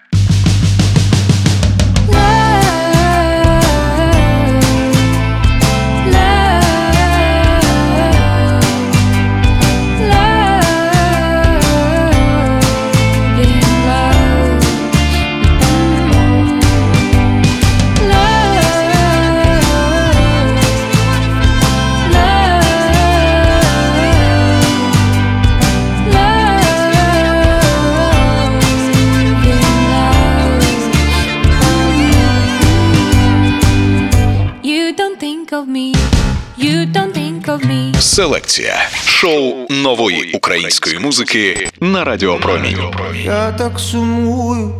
Селекція. 38.15 38.75
Шоу 39.07 39.55
нової 39.71 40.33
української 40.33 40.99
музики 40.99 41.69
на 41.81 42.05
Радіо 42.05 42.37
Промінь. 42.37 42.79
Я 43.25 43.53
так 43.53 43.79
сумую, 43.79 44.75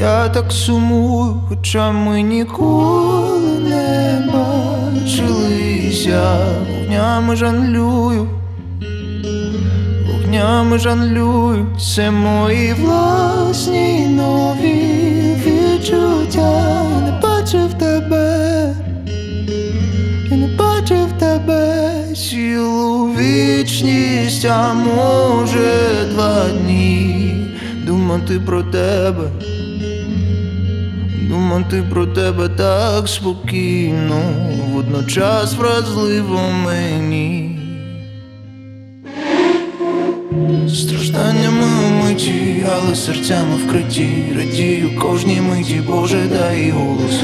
я 0.00 0.28
так 0.28 0.52
сумую, 0.52 1.42
хоча 1.48 1.90
ми 1.90 2.22
ніколи 2.22 3.58
не 3.58 4.28
бачилися, 4.34 6.36
вогнями 6.70 7.36
жанлюю, 7.36 8.28
вогнями 10.06 10.78
жанлюю, 10.78 11.66
це 11.94 12.10
мої 12.10 12.72
власні 12.72 14.06
нові 14.06 15.36
відчуття. 15.46 16.82
Не 17.04 17.20
бачив 17.22 17.74
тебе, 17.78 18.74
не 20.90 20.96
бачив 20.96 21.18
тебе 21.18 22.04
цілу 22.14 23.08
вічність, 23.14 24.44
а 24.44 24.74
може 24.74 25.84
два 26.14 26.48
дні 26.48 27.46
думати 27.86 28.40
про 28.46 28.62
тебе, 28.62 29.30
думати 31.28 31.82
про 31.90 32.06
тебе 32.06 32.48
так 32.48 33.08
спокійно, 33.08 34.20
водночас 34.72 35.54
вразливо 35.54 36.40
мені. 36.64 37.52
Стражданнями 40.68 41.45
умиті, 42.16 42.66
але 42.76 42.94
серцями 42.96 43.56
вкриті, 43.66 44.24
радію 44.36 44.90
кожній 45.00 45.40
миті, 45.40 45.82
Боже, 45.86 46.22
дай 46.38 46.70
голос. 46.70 47.20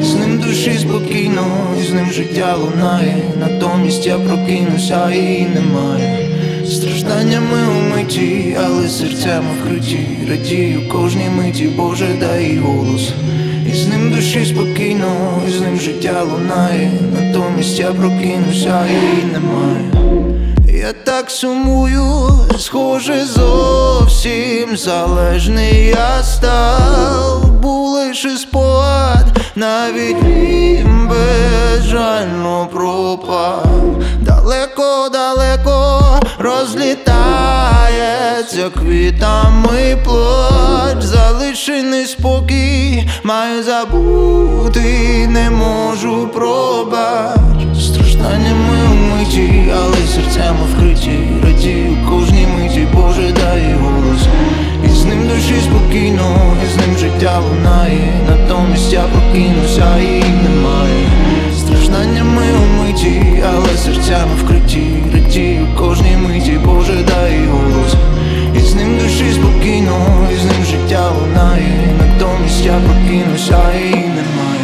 І 0.00 0.04
з 0.04 0.14
ним 0.14 0.38
душі 0.38 0.78
спокійно, 0.78 1.46
і 1.80 1.82
з 1.82 1.92
ним 1.92 2.10
життя 2.10 2.56
лунає, 2.56 3.16
натомість 3.40 4.06
я 4.06 4.18
прокинуся, 4.18 5.10
її 5.10 5.46
немає. 5.54 6.28
Стражданнями 6.66 7.58
умиті 7.68 8.20
миті, 8.20 8.56
але 8.64 8.88
серцями 8.88 9.48
вкриті, 9.60 10.06
радію 10.28 10.88
кожній 10.88 11.30
миті, 11.36 11.66
Боже, 11.76 12.08
дай 12.20 12.56
голос. 12.56 13.12
І 13.72 13.74
з 13.74 13.88
ним 13.88 14.10
душі 14.10 14.44
спокійно, 14.44 15.42
і 15.48 15.50
з 15.50 15.60
ним 15.60 15.80
життя 15.80 16.22
лунає, 16.22 16.90
натомість 17.14 17.78
я 17.78 17.92
прокинуся 17.92 18.86
і 18.86 19.32
немає. 19.32 20.35
Я 20.76 20.92
так 20.92 21.30
сумую, 21.30 22.30
схоже, 22.58 23.26
зовсім 23.26 24.76
залежний 24.76 25.86
я 25.86 26.22
став, 26.22 27.50
був 27.50 27.88
лише 27.88 28.36
спогад, 28.36 29.26
навіть 29.54 30.22
він 30.22 31.08
безжально 31.08 32.68
пропав, 32.72 33.66
далеко, 34.20 35.08
далеко 35.12 36.02
розлітається 36.38 37.10
квітами 38.80 39.98
плач, 40.04 41.02
залишений 41.02 42.06
спокій, 42.06 43.10
маю 43.24 43.62
забути, 43.62 45.26
не 45.28 45.50
можу 45.50 46.28
пробач. 46.28 47.36
Стражданнями 47.80 48.95
миті, 49.12 49.72
але 49.76 49.96
серцями 50.14 50.66
вкриті, 50.72 51.18
радію 51.42 51.96
кожній 52.08 52.46
миті, 52.46 52.86
Боже, 52.94 53.32
дай 53.32 53.74
голос. 53.74 54.26
І 54.84 54.88
з 54.88 55.04
ним 55.04 55.28
душі 55.28 55.54
спокійно, 55.62 56.56
і 56.64 56.72
з 56.72 56.76
ним 56.76 56.98
життя 56.98 57.40
лунає, 57.40 58.12
натомість 58.28 58.92
я 58.92 59.02
прокинуся 59.02 59.98
і 59.98 60.24
немає. 60.42 61.08
Стражданнями 61.58 62.42
у 62.62 62.82
миті, 62.82 63.42
але 63.48 63.76
серцями 63.76 64.34
вкриті, 64.42 64.86
радію 65.14 65.66
кожній 65.78 66.16
миті, 66.16 66.58
Боже, 66.64 67.04
дай 67.08 67.46
голос. 67.46 67.94
І 68.56 68.60
з 68.60 68.74
ним 68.74 68.98
душі 68.98 69.32
спокійно, 69.32 70.28
і 70.32 70.36
з 70.36 70.44
ним 70.44 70.64
життя 70.70 71.10
лунає, 71.10 71.88
натомість 71.98 72.66
я 72.66 72.72
прокинуся 72.72 73.58
і 73.78 73.90
немає. 73.90 74.55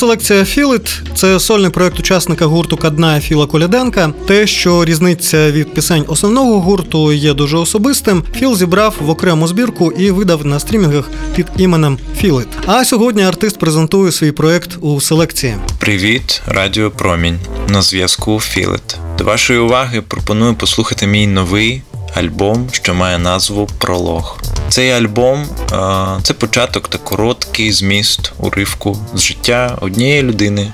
Селекція 0.00 0.44
Філіт 0.44 1.02
це 1.14 1.40
сольний 1.40 1.70
проект 1.70 1.98
учасника 1.98 2.46
гурту 2.46 2.76
Кадна 2.76 3.20
Філа 3.20 3.46
Коляденка. 3.46 4.12
Те, 4.26 4.46
що 4.46 4.84
різниця 4.84 5.50
від 5.50 5.74
пісень 5.74 6.04
основного 6.08 6.60
гурту 6.60 7.12
є 7.12 7.34
дуже 7.34 7.56
особистим. 7.56 8.22
Філ 8.36 8.56
зібрав 8.56 8.96
в 9.00 9.10
окрему 9.10 9.48
збірку 9.48 9.92
і 9.92 10.10
видав 10.10 10.46
на 10.46 10.60
стрімінгах 10.60 11.10
під 11.36 11.46
іменем 11.56 11.98
Філіт. 12.16 12.48
А 12.66 12.84
сьогодні 12.84 13.22
артист 13.22 13.58
презентує 13.58 14.12
свій 14.12 14.32
проект 14.32 14.78
у 14.80 15.00
селекції. 15.00 15.54
Привіт, 15.78 16.42
Радіо 16.46 16.90
Промінь. 16.90 17.38
На 17.68 17.82
зв'язку 17.82 18.40
Філет. 18.40 18.98
До 19.18 19.24
вашої 19.24 19.58
уваги 19.58 20.02
пропоную 20.02 20.54
послухати 20.54 21.06
мій 21.06 21.26
новий 21.26 21.82
альбом, 22.14 22.68
що 22.72 22.94
має 22.94 23.18
назву 23.18 23.68
Пролог. 23.78 24.38
Цей 24.68 24.90
альбом 24.90 25.42
е, 25.42 26.20
це 26.22 26.34
початок 26.34 26.88
та 26.88 26.98
короткий 26.98 27.72
зміст 27.72 28.32
уривку 28.38 28.98
з 29.14 29.20
життя 29.20 29.78
однієї 29.80 30.22
людини, 30.22 30.72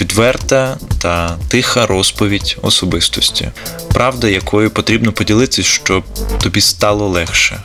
відверта 0.00 0.76
та 1.02 1.36
тиха 1.48 1.86
розповідь 1.86 2.58
особистості, 2.62 3.48
правда 3.94 4.28
якою 4.28 4.70
потрібно 4.70 5.12
поділитися, 5.12 5.62
щоб 5.62 6.04
тобі 6.42 6.60
стало 6.60 7.08
легше. 7.08 7.60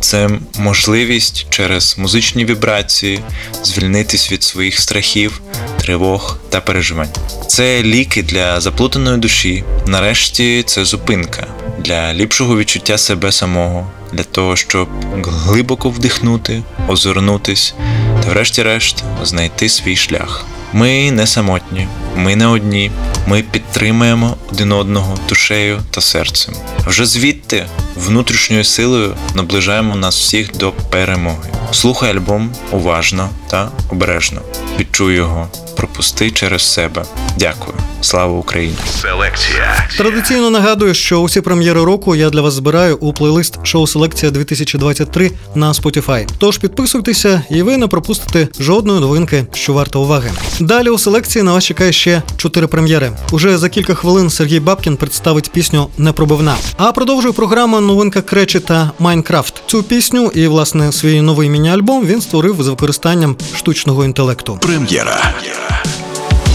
Це 0.00 0.30
можливість 0.58 1.46
через 1.50 1.94
музичні 1.98 2.44
вібрації 2.44 3.20
звільнитись 3.64 4.32
від 4.32 4.42
своїх 4.42 4.80
страхів, 4.80 5.40
тривог 5.80 6.38
та 6.48 6.60
переживань. 6.60 7.08
Це 7.46 7.82
ліки 7.82 8.22
для 8.22 8.60
заплутаної 8.60 9.18
душі. 9.18 9.64
Нарешті 9.86 10.62
це 10.66 10.84
зупинка 10.84 11.46
для 11.78 12.14
ліпшого 12.14 12.58
відчуття 12.58 12.98
себе 12.98 13.32
самого, 13.32 13.90
для 14.12 14.24
того, 14.24 14.56
щоб 14.56 14.88
глибоко 15.24 15.90
вдихнути, 15.90 16.62
озирнутись 16.88 17.74
та, 18.22 18.30
врешті-решт, 18.30 19.04
знайти 19.22 19.68
свій 19.68 19.96
шлях. 19.96 20.44
Ми 20.72 21.10
не 21.10 21.26
самотні, 21.26 21.88
ми 22.16 22.36
не 22.36 22.46
одні. 22.46 22.90
Ми 23.26 23.42
підтримуємо 23.42 24.36
один 24.52 24.72
одного 24.72 25.18
душею 25.28 25.80
та 25.90 26.00
серцем. 26.00 26.54
Вже 26.86 27.06
звідти 27.06 27.66
внутрішньою 27.96 28.64
силою 28.64 29.14
наближаємо 29.34 29.96
нас 29.96 30.18
всіх 30.18 30.56
до 30.56 30.72
перемоги. 30.72 31.50
Слухай 31.72 32.10
альбом 32.10 32.50
уважно 32.72 33.28
та 33.50 33.70
обережно. 33.88 34.40
Відчуй 34.78 35.14
його, 35.14 35.48
пропусти 35.76 36.30
через 36.30 36.62
себе. 36.62 37.04
Дякую. 37.38 37.76
Слава 38.00 38.38
Україні! 38.38 38.76
Селекція. 39.00 39.88
Традиційно 39.96 40.50
нагадую, 40.50 40.94
що 40.94 41.20
усі 41.20 41.40
прем'єри 41.40 41.84
року 41.84 42.14
я 42.16 42.30
для 42.30 42.40
вас 42.40 42.54
збираю 42.54 42.96
у 42.96 43.12
плейлист 43.12 43.66
шоу 43.66 43.86
Селекція 43.86 44.32
2023 44.32 45.30
на 45.54 45.72
Spotify. 45.72 46.28
Тож 46.38 46.58
підписуйтеся, 46.58 47.42
і 47.50 47.62
ви 47.62 47.76
не 47.76 47.86
пропустите 47.86 48.48
жодної 48.60 49.00
новинки, 49.00 49.46
що 49.54 49.72
варта 49.72 49.98
уваги. 49.98 50.30
Далі 50.60 50.88
у 50.88 50.98
селекції 50.98 51.42
на 51.42 51.52
вас 51.52 51.64
чекає 51.64 51.92
ще 52.00 52.22
чотири 52.36 52.66
прем'єри. 52.66 53.12
Уже 53.30 53.58
за 53.58 53.68
кілька 53.68 53.94
хвилин 53.94 54.30
Сергій 54.30 54.60
Бабкін 54.60 54.96
представить 54.96 55.50
пісню 55.50 55.88
Непробивна. 55.98 56.56
А 56.76 56.92
продовжує 56.92 57.32
програма 57.32 57.80
новинка 57.80 58.22
Кречі 58.22 58.60
та 58.60 58.90
Майнкрафт. 58.98 59.62
Цю 59.66 59.82
пісню 59.82 60.32
і 60.34 60.46
власне 60.46 60.92
свій 60.92 61.20
новий 61.20 61.48
міні-альбом 61.48 62.06
він 62.06 62.20
створив 62.20 62.62
з 62.62 62.68
використанням 62.68 63.36
штучного 63.56 64.04
інтелекту. 64.04 64.58
Прем'єра. 64.62 65.34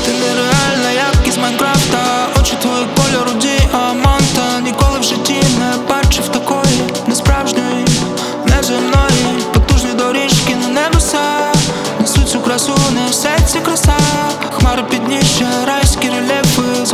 Ти 0.06 0.12
нереальна, 0.12 0.92
як 0.92 1.28
із 1.28 1.38
Майнкрафта 1.38 1.75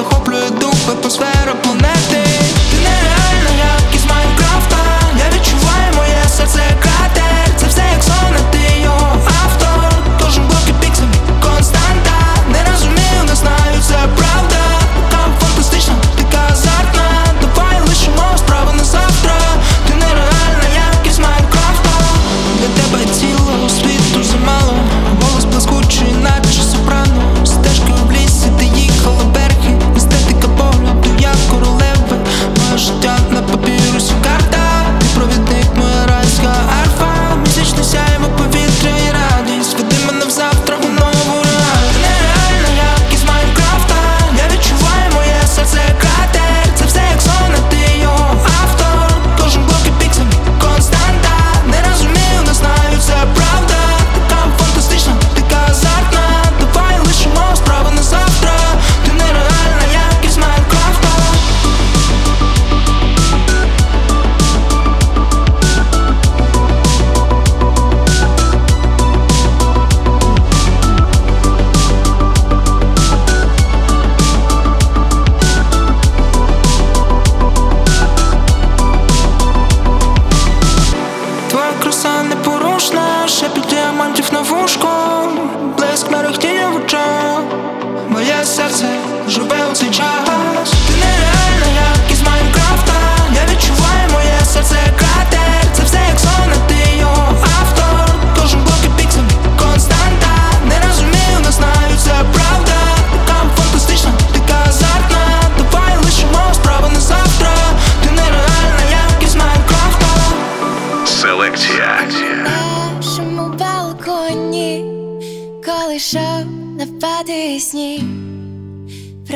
se 0.02 0.16
rompe 0.16 0.30
le 0.30 0.50
dos, 0.60 0.72
faut 0.86 0.96
pas 0.96 2.01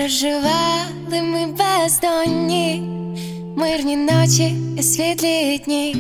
проживали 0.05 1.21
ми 1.21 1.45
бездонні, 1.45 2.83
мирні 3.57 3.95
ночі 3.95 4.55
і 4.77 4.83
світлі 4.83 5.61
дні, 5.65 5.95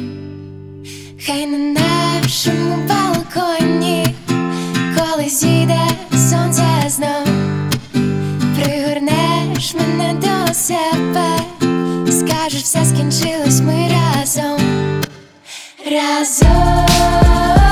хай 1.25 1.45
на 1.45 1.57
нашому 1.57 2.75
балконі, 2.87 4.07
коли 4.97 5.29
зійде 5.29 5.87
сонце 6.11 6.65
знов, 6.87 7.27
пригорнеш 8.55 9.73
мене 9.73 10.13
до 10.13 10.53
себе, 10.53 11.39
скажеш, 12.11 12.61
все 12.61 12.85
скінчилось 12.85 13.61
ми 13.61 13.89
разом, 13.89 14.61
разом. 15.91 17.64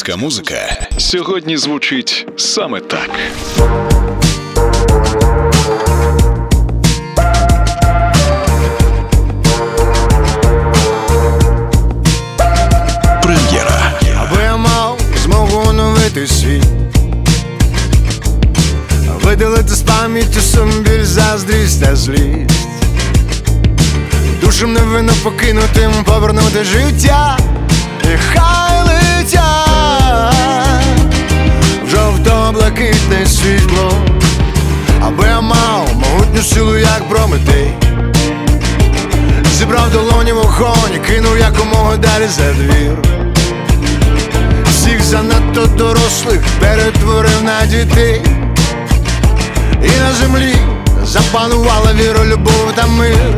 Українська 0.00 0.16
музика 0.16 0.86
сьогодні 0.98 1.56
звучить 1.56 2.26
саме 2.36 2.80
так. 2.80 3.10
Прем'єра. 13.22 13.92
Аби 14.20 14.42
я 14.42 14.56
мав 14.56 14.98
змогу 15.24 15.68
оновити 15.68 16.26
світ 16.26 16.64
Видалити 19.22 19.74
з 19.74 19.82
пам'яті 19.82 20.40
сум 20.40 20.70
біль, 20.70 21.04
заздрість 21.04 21.84
та 21.84 21.96
злість 21.96 22.68
Душем 24.40 24.72
невинно 24.72 25.12
покинутим 25.22 25.92
повернути 26.04 26.64
життя 26.64 27.38
І 28.04 28.16
хай 28.34 28.82
летять 28.82 29.69
жовто-блакитне 32.60 33.26
світло 33.26 33.92
Аби 35.02 35.24
я 35.26 35.40
мав 35.40 35.88
могутню 35.94 36.42
силу, 36.42 36.76
як 36.76 37.08
Прометей. 37.08 37.70
Зібрав 39.52 39.90
долоні 39.92 40.32
вогонь, 40.32 40.94
і 40.94 40.98
кинув 40.98 41.38
якомога 41.38 41.96
далі 41.96 42.26
за 42.26 42.52
двір. 42.52 42.96
Всіх 44.70 45.02
занадто 45.02 45.66
дорослих 45.66 46.40
перетворив 46.60 47.42
на 47.44 47.66
дітей. 47.66 48.22
І 49.84 50.00
на 50.00 50.12
землі 50.12 50.54
запанувала 51.04 51.92
віра, 51.94 52.24
любов 52.24 52.72
та 52.74 52.86
мир. 52.86 53.34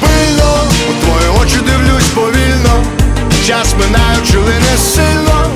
Пильно 0.00 0.62
у 0.90 1.04
твої 1.04 1.42
очі 1.42 1.56
дивлюсь 1.56 2.08
повільно 2.08 2.99
Час 3.46 3.74
минаючи 3.78 4.38
лине 4.38 4.76
сильно 4.78 5.50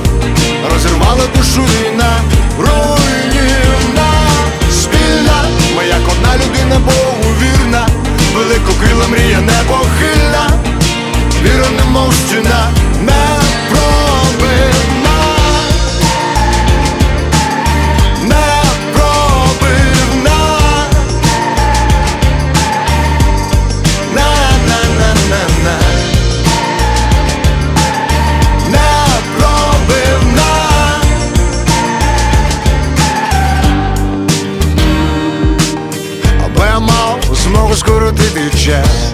Розірвала 0.73 1.27
душу 1.35 1.61
війна 1.61 2.17
руйнівна 2.59 4.09
Спільна, 4.71 5.43
ми 5.77 5.87
як 5.87 6.01
одна 6.11 6.35
людина 6.35 6.79
Богу 6.79 7.35
вірна 7.41 7.87
Великокрила 8.35 9.07
мрія 9.07 9.41
непохильна 9.41 10.49
Віра 11.43 11.69
немов 11.77 12.13
стіна 12.13 12.69
не 13.01 13.13
Непробивна 13.71 14.84
скоротити 38.35 38.57
час. 38.57 39.13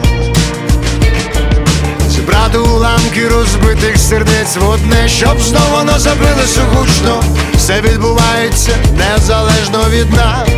Зібрати 2.10 2.58
уламки 2.58 3.28
розбитих 3.28 3.98
сердець 3.98 4.58
в 4.58 4.70
одне, 4.70 5.08
щоб 5.08 5.42
знову 5.42 5.76
воно 5.78 6.00
забилося 6.00 6.62
гучно 6.74 7.24
Все 7.56 7.82
відбувається 7.82 8.72
незалежно 8.98 9.90
від 9.90 10.14
нас. 10.14 10.50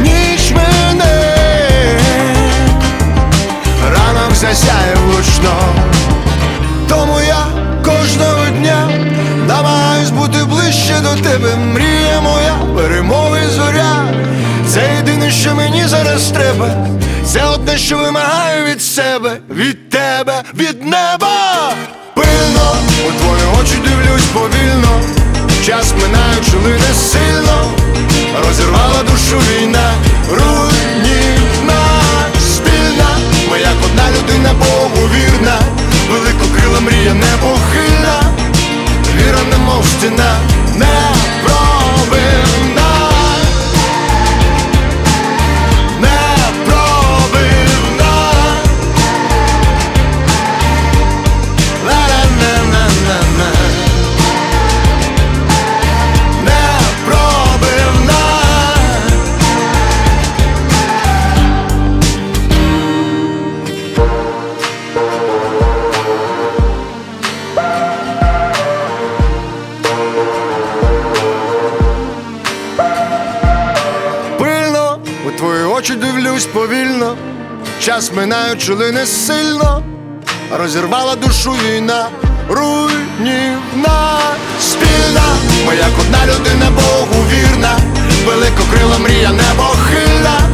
Ніч 0.00 0.50
мене 0.50 1.38
Ранок 3.84 4.34
засяє 4.34 4.96
влучно. 5.06 5.52
Тому 6.88 7.20
я 7.20 7.46
кожного 7.84 8.46
дня 8.58 8.88
намагаюсь 9.48 10.10
бути 10.10 10.44
ближче 10.44 10.94
до 11.02 11.22
тебе. 11.22 11.56
Мрія 11.56 12.20
моя, 12.20 12.54
перемоги 12.76 13.40
зоря. 13.56 14.04
Це 14.68 14.80
єдине, 14.96 15.30
що 15.30 15.54
мені 15.54 15.86
зараз 15.86 16.30
треба 16.30 16.86
Це 17.26 17.44
одне, 17.44 17.78
що 17.78 17.98
вимагаю 17.98 18.64
від 18.64 18.82
себе, 18.82 19.38
від 19.50 19.88
тебе, 19.90 20.42
від 20.54 20.84
неба. 20.84 21.72
Пильно, 22.14 22.76
у 23.08 23.12
твої 23.12 23.42
очі 23.60 23.74
дивлюсь 23.84 24.26
повільно. 24.32 25.00
Час 25.66 25.92
минаючи 26.02 26.56
лине 26.64 26.94
сильно. 26.94 27.70
Розірвала 28.46 29.02
душу 29.02 29.38
війна, 29.38 29.92
руйнівна 30.30 31.82
Спільна, 32.54 33.08
ми 33.50 33.58
як 33.58 33.76
одна 33.84 34.04
людина 34.10 34.54
Богу 34.58 35.08
вірна. 35.14 35.58
Великокрила 36.10 36.80
мрія 36.80 37.14
непохильна 37.14 38.22
Віра 39.16 39.42
немов 39.50 39.84
стіна, 39.86 40.36
непробивна 40.76 41.21
час 77.82 78.12
минаючи 78.12 78.74
лине 78.74 79.06
сильно, 79.06 79.82
розірвала 80.58 81.16
душу 81.16 81.52
війна, 81.52 82.08
руйнівна 82.48 84.18
спільна, 84.60 85.22
ми 85.66 85.76
як 85.76 85.90
одна 86.00 86.18
людина 86.26 86.70
Богу 86.70 87.24
вірна, 87.30 87.78
великокрила 88.26 88.98
мрія 88.98 89.30
небохильна, 89.30 90.48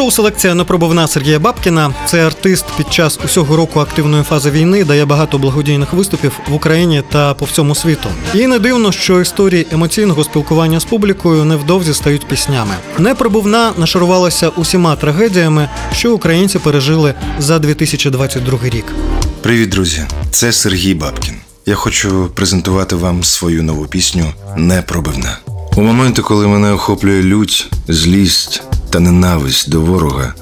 У 0.00 0.02
шоу 0.02 0.10
селекція 0.10 0.54
непробивна 0.54 1.08
Сергія 1.08 1.38
Бабкіна. 1.38 1.94
Цей 2.06 2.20
артист 2.20 2.64
під 2.76 2.92
час 2.92 3.18
усього 3.24 3.56
року 3.56 3.80
активної 3.80 4.22
фази 4.22 4.50
війни 4.50 4.84
дає 4.84 5.04
багато 5.04 5.38
благодійних 5.38 5.92
виступів 5.92 6.32
в 6.48 6.54
Україні 6.54 7.02
та 7.12 7.34
по 7.34 7.44
всьому 7.44 7.74
світу. 7.74 8.08
І 8.34 8.46
не 8.46 8.58
дивно, 8.58 8.92
що 8.92 9.20
історії 9.20 9.66
емоційного 9.72 10.24
спілкування 10.24 10.80
з 10.80 10.84
публікою 10.84 11.44
невдовзі 11.44 11.94
стають 11.94 12.26
піснями. 12.26 12.74
Непробивна 12.98 13.72
нашарувалася 13.78 14.48
усіма 14.48 14.96
трагедіями, 14.96 15.68
що 15.92 16.14
українці 16.14 16.58
пережили 16.58 17.14
за 17.38 17.58
2022 17.58 18.58
рік. 18.62 18.84
Привіт, 19.42 19.68
друзі! 19.68 20.02
Це 20.30 20.52
Сергій 20.52 20.94
Бабкін. 20.94 21.34
Я 21.66 21.74
хочу 21.74 22.30
презентувати 22.34 22.96
вам 22.96 23.24
свою 23.24 23.62
нову 23.62 23.86
пісню 23.86 24.24
Непробивна. 24.56 25.38
У 25.76 25.82
моменти, 25.82 26.22
коли 26.22 26.46
мене 26.46 26.72
охоплює 26.72 27.22
лють, 27.22 27.72
злість 27.88 28.62
та 28.90 29.00
ненависть 29.00 29.70
до 29.70 29.80
ворога, 29.80 30.34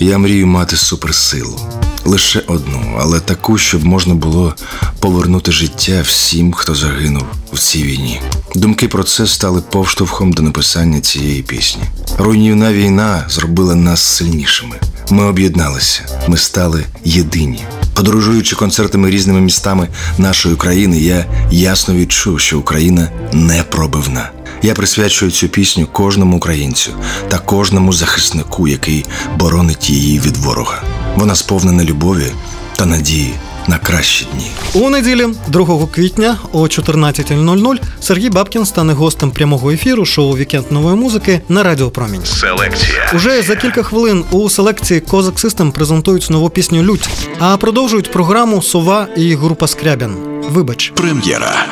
я 0.00 0.18
мрію 0.18 0.46
мати 0.46 0.76
суперсилу. 0.76 1.60
Лише 2.04 2.40
одну, 2.46 2.98
але 3.00 3.20
таку, 3.20 3.58
щоб 3.58 3.84
можна 3.84 4.14
було 4.14 4.54
повернути 5.00 5.52
життя 5.52 6.02
всім, 6.04 6.52
хто 6.52 6.74
загинув 6.74 7.26
в 7.52 7.58
цій 7.58 7.82
війні. 7.82 8.20
Думки 8.54 8.88
про 8.88 9.04
це 9.04 9.26
стали 9.26 9.60
повштовхом 9.60 10.32
до 10.32 10.42
написання 10.42 11.00
цієї 11.00 11.42
пісні. 11.42 11.82
Руйнівна 12.18 12.72
війна 12.72 13.24
зробила 13.28 13.74
нас 13.74 14.02
сильнішими. 14.02 14.76
Ми 15.10 15.24
об'єдналися, 15.24 16.02
ми 16.28 16.36
стали 16.36 16.84
єдині. 17.04 17.64
Подорожуючи 17.94 18.56
концертами 18.56 19.10
різними 19.10 19.40
містами 19.40 19.88
нашої 20.18 20.56
країни, 20.56 21.00
я 21.00 21.26
ясно 21.50 21.94
відчув, 21.94 22.40
що 22.40 22.58
Україна 22.58 23.08
не 23.32 23.62
пробивна. 23.62 24.30
Я 24.62 24.74
присвячую 24.74 25.30
цю 25.30 25.48
пісню 25.48 25.86
кожному 25.92 26.36
українцю 26.36 26.92
та 27.28 27.38
кожному 27.38 27.92
захиснику, 27.92 28.68
який 28.68 29.06
боронить 29.38 29.90
її 29.90 30.20
від 30.20 30.36
ворога. 30.36 30.82
Вона 31.16 31.34
сповнена 31.34 31.84
любові 31.84 32.32
та 32.76 32.86
надії 32.86 33.34
на 33.68 33.78
кращі 33.78 34.26
дні. 34.34 34.50
У 34.74 34.90
неділі, 34.90 35.26
2 35.48 35.86
квітня 35.86 36.36
о 36.52 36.62
14.00 36.62 37.76
Сергій 38.00 38.30
Бабкін 38.30 38.66
стане 38.66 38.92
гостем 38.92 39.30
прямого 39.30 39.70
ефіру 39.70 40.04
шоу 40.04 40.36
Вікенд 40.36 40.64
нової 40.72 40.96
музики 40.96 41.40
на 41.48 41.62
Радіо 41.62 41.90
Промінь. 41.90 42.24
Селекція. 42.24 43.12
Уже 43.14 43.42
за 43.42 43.56
кілька 43.56 43.82
хвилин 43.82 44.24
у 44.30 44.50
селекції 44.50 45.00
Kozak 45.00 45.38
System 45.40 45.72
презентують 45.72 46.30
нову 46.30 46.50
пісню 46.50 46.82
Лють, 46.82 47.08
а 47.38 47.56
продовжують 47.56 48.12
програму 48.12 48.62
Сова 48.62 49.06
і 49.16 49.34
група 49.34 49.66
Скрябін. 49.66 50.16
Вибач, 50.48 50.92
Прем'єра. 50.96 51.66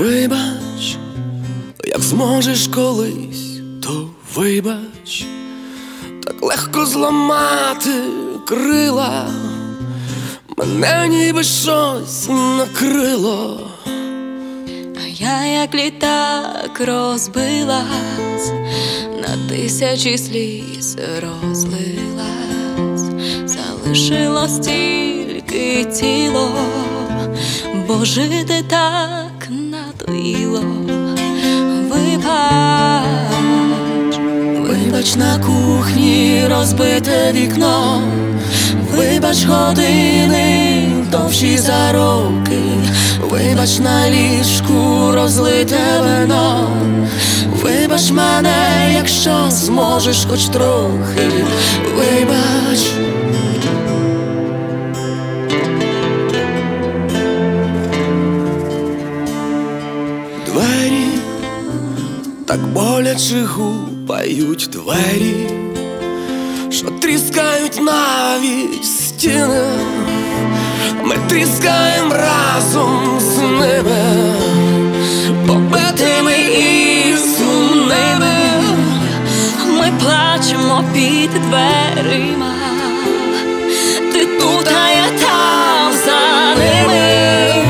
Вибач, 0.00 0.96
як 1.84 2.00
зможеш 2.00 2.68
колись, 2.74 3.60
то 3.82 4.08
вибач, 4.36 5.24
так 6.24 6.34
легко 6.42 6.86
зламати 6.86 7.90
крила, 8.46 9.26
мене 10.56 11.08
ніби 11.08 11.42
щось 11.42 12.28
накрило. 12.28 13.70
А 14.96 15.06
я 15.06 15.46
як 15.46 15.74
літак 15.74 16.80
розбилась, 16.80 18.52
на 19.22 19.48
тисячі 19.48 20.18
сліз 20.18 20.96
розлилась, 21.22 23.04
залишилось 23.44 24.58
тільки 24.58 25.84
тіло, 25.84 26.50
бо 27.88 28.04
жити 28.04 28.64
так 28.68 29.48
надоїло. 29.50 30.64
Вибач, 31.90 33.04
вибач 34.58 35.16
на 35.16 35.38
кухні 35.38 36.42
розбите 36.48 37.32
вікно, 37.32 38.02
вибач 38.96 39.44
години 39.44 40.88
довші 41.12 41.58
за 41.58 41.92
роки, 41.92 42.62
вибач 43.20 43.78
на 43.78 44.10
ліжку 44.10 45.10
розлите 45.12 45.78
вино, 46.00 46.68
вибач 47.62 48.10
мене, 48.10 48.92
якщо 48.94 49.46
зможеш 49.50 50.26
хоч 50.30 50.44
трохи, 50.44 51.44
вибач. 51.96 52.80
Двері 60.46 61.06
так 62.46 62.60
боляче 62.66 63.42
гупають 63.44 64.68
двері, 64.72 65.65
тріскають 66.90 67.80
навіть 67.82 68.84
стіни, 68.84 69.64
ми 71.04 71.16
тріскаємо 71.28 72.14
разом 72.14 73.20
з 73.20 73.38
ними, 73.38 74.34
побитими 75.46 76.38
і 76.38 77.14
сумними. 77.16 78.34
Ми 79.68 79.92
плачемо 80.00 80.84
під 80.94 81.30
дверима, 81.30 82.54
ти 84.12 84.26
тут, 84.26 84.68
а 84.68 84.88
я 84.90 85.08
там 85.20 85.92
за 86.04 86.54
ними, 86.58 87.64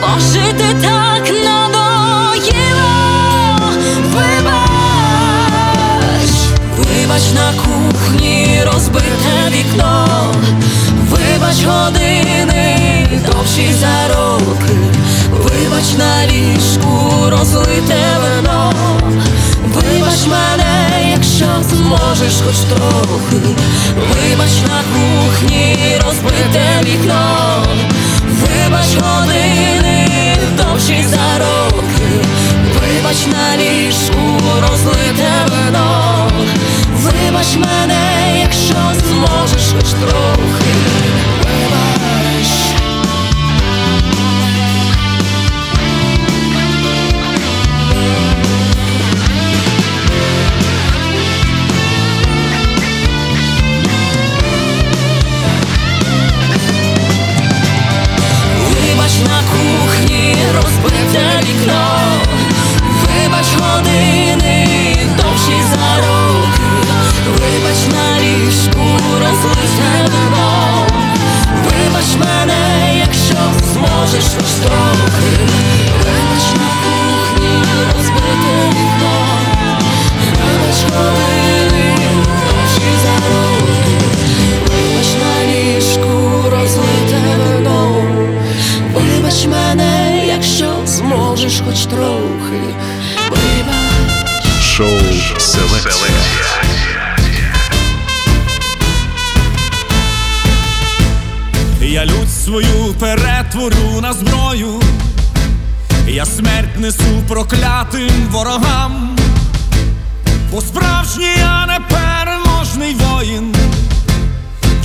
бо 0.00 0.08
жити 0.20 0.76
так 0.82 1.30
надоїло. 1.44 2.92
Вибач, 4.14 5.10
вибач 6.78 7.22
на 7.34 7.47
розбите 8.72 9.50
вікно, 9.50 10.06
вибач 11.10 11.64
години 11.64 13.08
довші 13.26 13.74
за 13.80 14.14
роки, 14.14 14.76
вибач 15.30 15.84
на 15.98 16.26
ліжку 16.26 17.30
розлите 17.30 17.96
вино. 18.22 18.72
Вибач 19.74 20.26
мене, 20.26 20.88
якщо 21.10 21.46
зможеш 21.70 22.34
хоч 22.46 22.56
трохи, 22.56 23.46
вибач 23.94 24.50
на 24.68 24.80
кухні 24.92 25.76
розбите 26.04 26.80
вікно, 26.82 27.62
вибач 28.22 28.86
години 29.00 30.08
довші 30.56 31.06
за 31.08 31.38
роки, 31.38 32.26
вибач 32.74 33.26
на 33.26 33.56
ліжку 33.56 34.40
розлите 34.60 35.30
вино, 35.50 36.30
вибач 36.96 37.56
мене, 37.56 38.17
хоч 39.88 40.00
трохи, 40.00 40.78
на 59.24 59.42
кухні 59.42 60.36
розбите 60.54 61.40
вікно, 61.42 61.87
вино, 70.12 70.86
вибач 71.64 72.26
мене, 72.26 72.96
якщо 72.98 73.38
зможеш 73.72 74.24
трохи, 74.62 75.30
вибач 75.98 76.46
на 76.54 76.68
кухні 76.82 77.62
розбите 77.96 78.68
вікно, 78.68 79.16
вибач 84.68 85.08
на 85.20 85.44
ліжку 85.46 86.42
розлите 86.50 87.18
вино. 87.38 88.02
Вибач 88.94 89.46
мене, 89.46 90.22
якщо 90.26 90.74
зможеш 90.86 91.62
хоч 91.66 91.86
трохи. 91.86 92.74
Вибач. 93.30 94.62
Шоу 94.62 95.00
Селекція. 95.38 96.87
Свою 102.48 102.94
перетворю 102.94 104.00
на 104.00 104.12
зброю, 104.12 104.80
Я 106.06 106.24
смерть 106.24 106.78
несу 106.78 107.22
проклятим 107.28 108.28
ворогам, 108.30 109.16
бо 110.50 110.60
справжній 110.60 111.36
я 111.38 111.66
непереможний 111.66 112.94
воїн, 112.94 113.54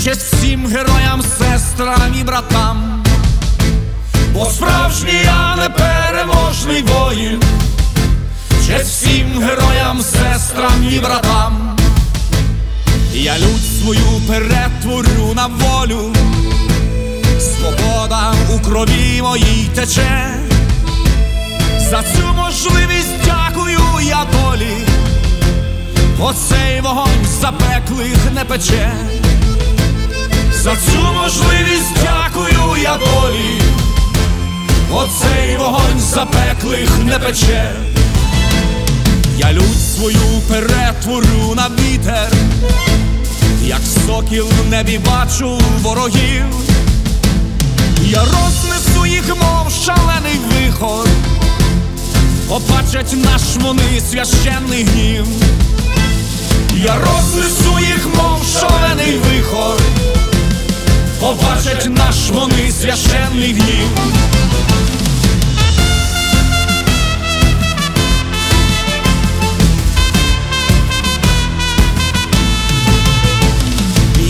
честь 0.04 0.34
всім 0.34 0.68
героям, 0.68 1.22
сестрам 1.38 2.14
і 2.20 2.24
братам, 2.24 3.04
бо 4.34 4.46
справжній 4.46 5.24
я 5.26 5.56
непереможний 5.56 6.82
воїн, 6.82 7.42
честь 8.68 8.92
всім 8.92 9.28
героям, 9.40 10.02
сестрам 10.02 10.90
і 10.92 11.00
братам. 11.00 11.78
Я 13.14 13.40
лють 13.40 13.80
свою 13.82 14.22
перетворю 14.28 15.34
на 15.36 15.48
волю, 15.48 16.14
свобода 17.64 18.34
у 18.56 18.60
крові 18.60 19.22
моїй 19.22 19.70
тече. 19.76 20.36
За 21.90 22.04
цю 22.04 22.34
можливість 22.36 23.16
дякую 23.26 23.80
я 24.02 24.26
долі, 24.32 24.78
оцей 26.20 26.82
вогонь 26.82 27.26
запеклих 27.42 28.18
не 28.36 28.46
пече. 28.46 28.94
За 30.54 30.72
цю 30.72 31.14
можливість 31.14 31.96
дякую 32.04 32.84
я 32.84 32.98
долі, 32.98 33.62
оцей 34.92 35.58
вогонь 35.58 36.00
запеклих 36.00 36.90
не 37.04 37.20
пече. 37.20 37.72
Я 39.38 39.54
лють 39.54 39.94
свою 39.96 40.42
перетворю 40.50 41.56
на 41.56 41.70
вітер, 41.80 42.32
як 43.64 43.82
сокіл 44.06 44.46
в 44.46 44.70
небі 44.70 45.00
бачу 45.06 45.60
ворогів, 45.82 46.46
я 48.14 48.20
рознесу 48.20 49.06
їх, 49.06 49.36
мов 49.36 49.72
шалений 49.86 50.40
вихор, 50.52 51.08
побачать 52.50 53.14
наш 53.14 53.42
вони 53.62 54.02
священний 54.12 54.84
гнів, 54.84 55.26
я 56.76 56.96
рознесу 56.96 57.80
їх, 57.80 58.08
мов 58.16 58.46
шалений 58.60 59.18
вихор, 59.18 59.82
побачать 61.20 61.90
наш 61.90 62.30
вони 62.30 62.72
священний 62.72 63.54
гнів. 63.54 63.88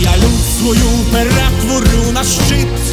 Я 0.02 0.16
люд 0.16 0.40
свою 0.58 0.90
перетворю 1.12 2.12
на 2.12 2.24
щит, 2.24 2.83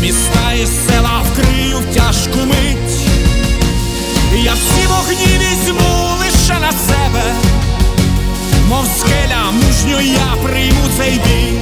міста 0.00 0.52
і 0.52 0.66
села 0.66 1.22
вкрию 1.24 1.78
в 1.78 1.94
тяжку 1.94 2.38
мить. 2.46 3.08
Я 4.44 4.52
всі 4.54 4.86
вогні 4.86 5.38
візьму 5.40 6.16
лише 6.20 6.60
на 6.60 6.72
себе, 6.72 7.34
мов 8.68 8.86
скеля 8.98 9.50
мужньо 9.52 10.00
я 10.00 10.36
прийму 10.42 10.84
цей 10.98 11.12
бій. 11.12 11.52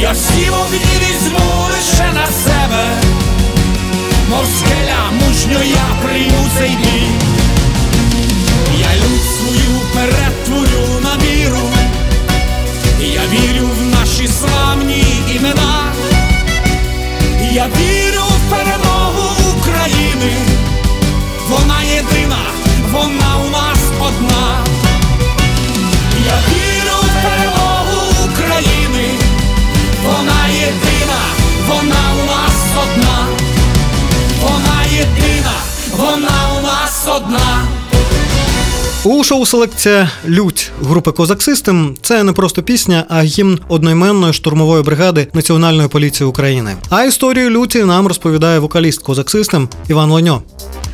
Я 0.00 0.12
всі 0.12 0.50
вогні 0.50 0.96
візьму 1.00 1.66
лише 1.70 2.12
на 2.12 2.26
себе, 2.26 2.84
мов 4.30 4.44
скеля 4.58 5.10
мужньо 5.12 5.58
я 5.64 6.06
прийму 6.06 6.48
цей 6.58 6.70
бій. 6.70 7.08
Я 8.80 8.88
люд 8.96 9.22
свою 9.38 9.80
перетворю 9.94 11.00
на 11.02 11.24
віру. 11.24 11.68
Я 13.00 13.22
вірю 13.32 13.68
в 13.80 13.86
наші 13.86 14.28
славні 14.28 15.04
імена, 15.36 15.65
я 17.56 17.66
вірю 17.66 18.22
в 18.22 18.50
перемогу 18.50 19.56
України, 19.58 20.32
вона 21.48 21.82
єдина, 21.82 22.38
вона 22.92 23.36
у 23.46 23.50
нас 23.50 23.78
одна. 24.00 24.64
Я 26.26 26.38
вірю 26.48 26.96
в 27.02 27.22
перемогу 27.22 28.24
України, 28.24 29.08
вона 30.04 30.48
єдина, 30.48 31.20
вона 31.68 32.02
у 32.22 32.26
нас 32.26 32.58
одна, 32.82 33.26
вона 34.42 34.82
єдина, 34.92 35.54
вона 35.96 36.58
у 36.58 36.62
нас 36.62 37.08
одна. 37.16 37.85
У 39.08 39.24
шоу 39.24 39.46
селекція 39.46 40.10
Лють 40.28 40.70
групи 40.82 41.12
Козак 41.12 41.42
Систем 41.42 41.96
це 42.02 42.22
не 42.22 42.32
просто 42.32 42.62
пісня, 42.62 43.04
а 43.08 43.22
гімн 43.22 43.58
одноіменної 43.68 44.32
штурмової 44.32 44.82
бригади 44.82 45.28
Національної 45.34 45.88
поліції 45.88 46.26
України. 46.26 46.76
А 46.90 47.04
історію 47.04 47.50
люті 47.50 47.84
нам 47.84 48.06
розповідає 48.06 48.58
вокаліст 48.58 49.02
Козак 49.02 49.30
Систем 49.30 49.68
Іван 49.88 50.10
Лоньо. 50.10 50.42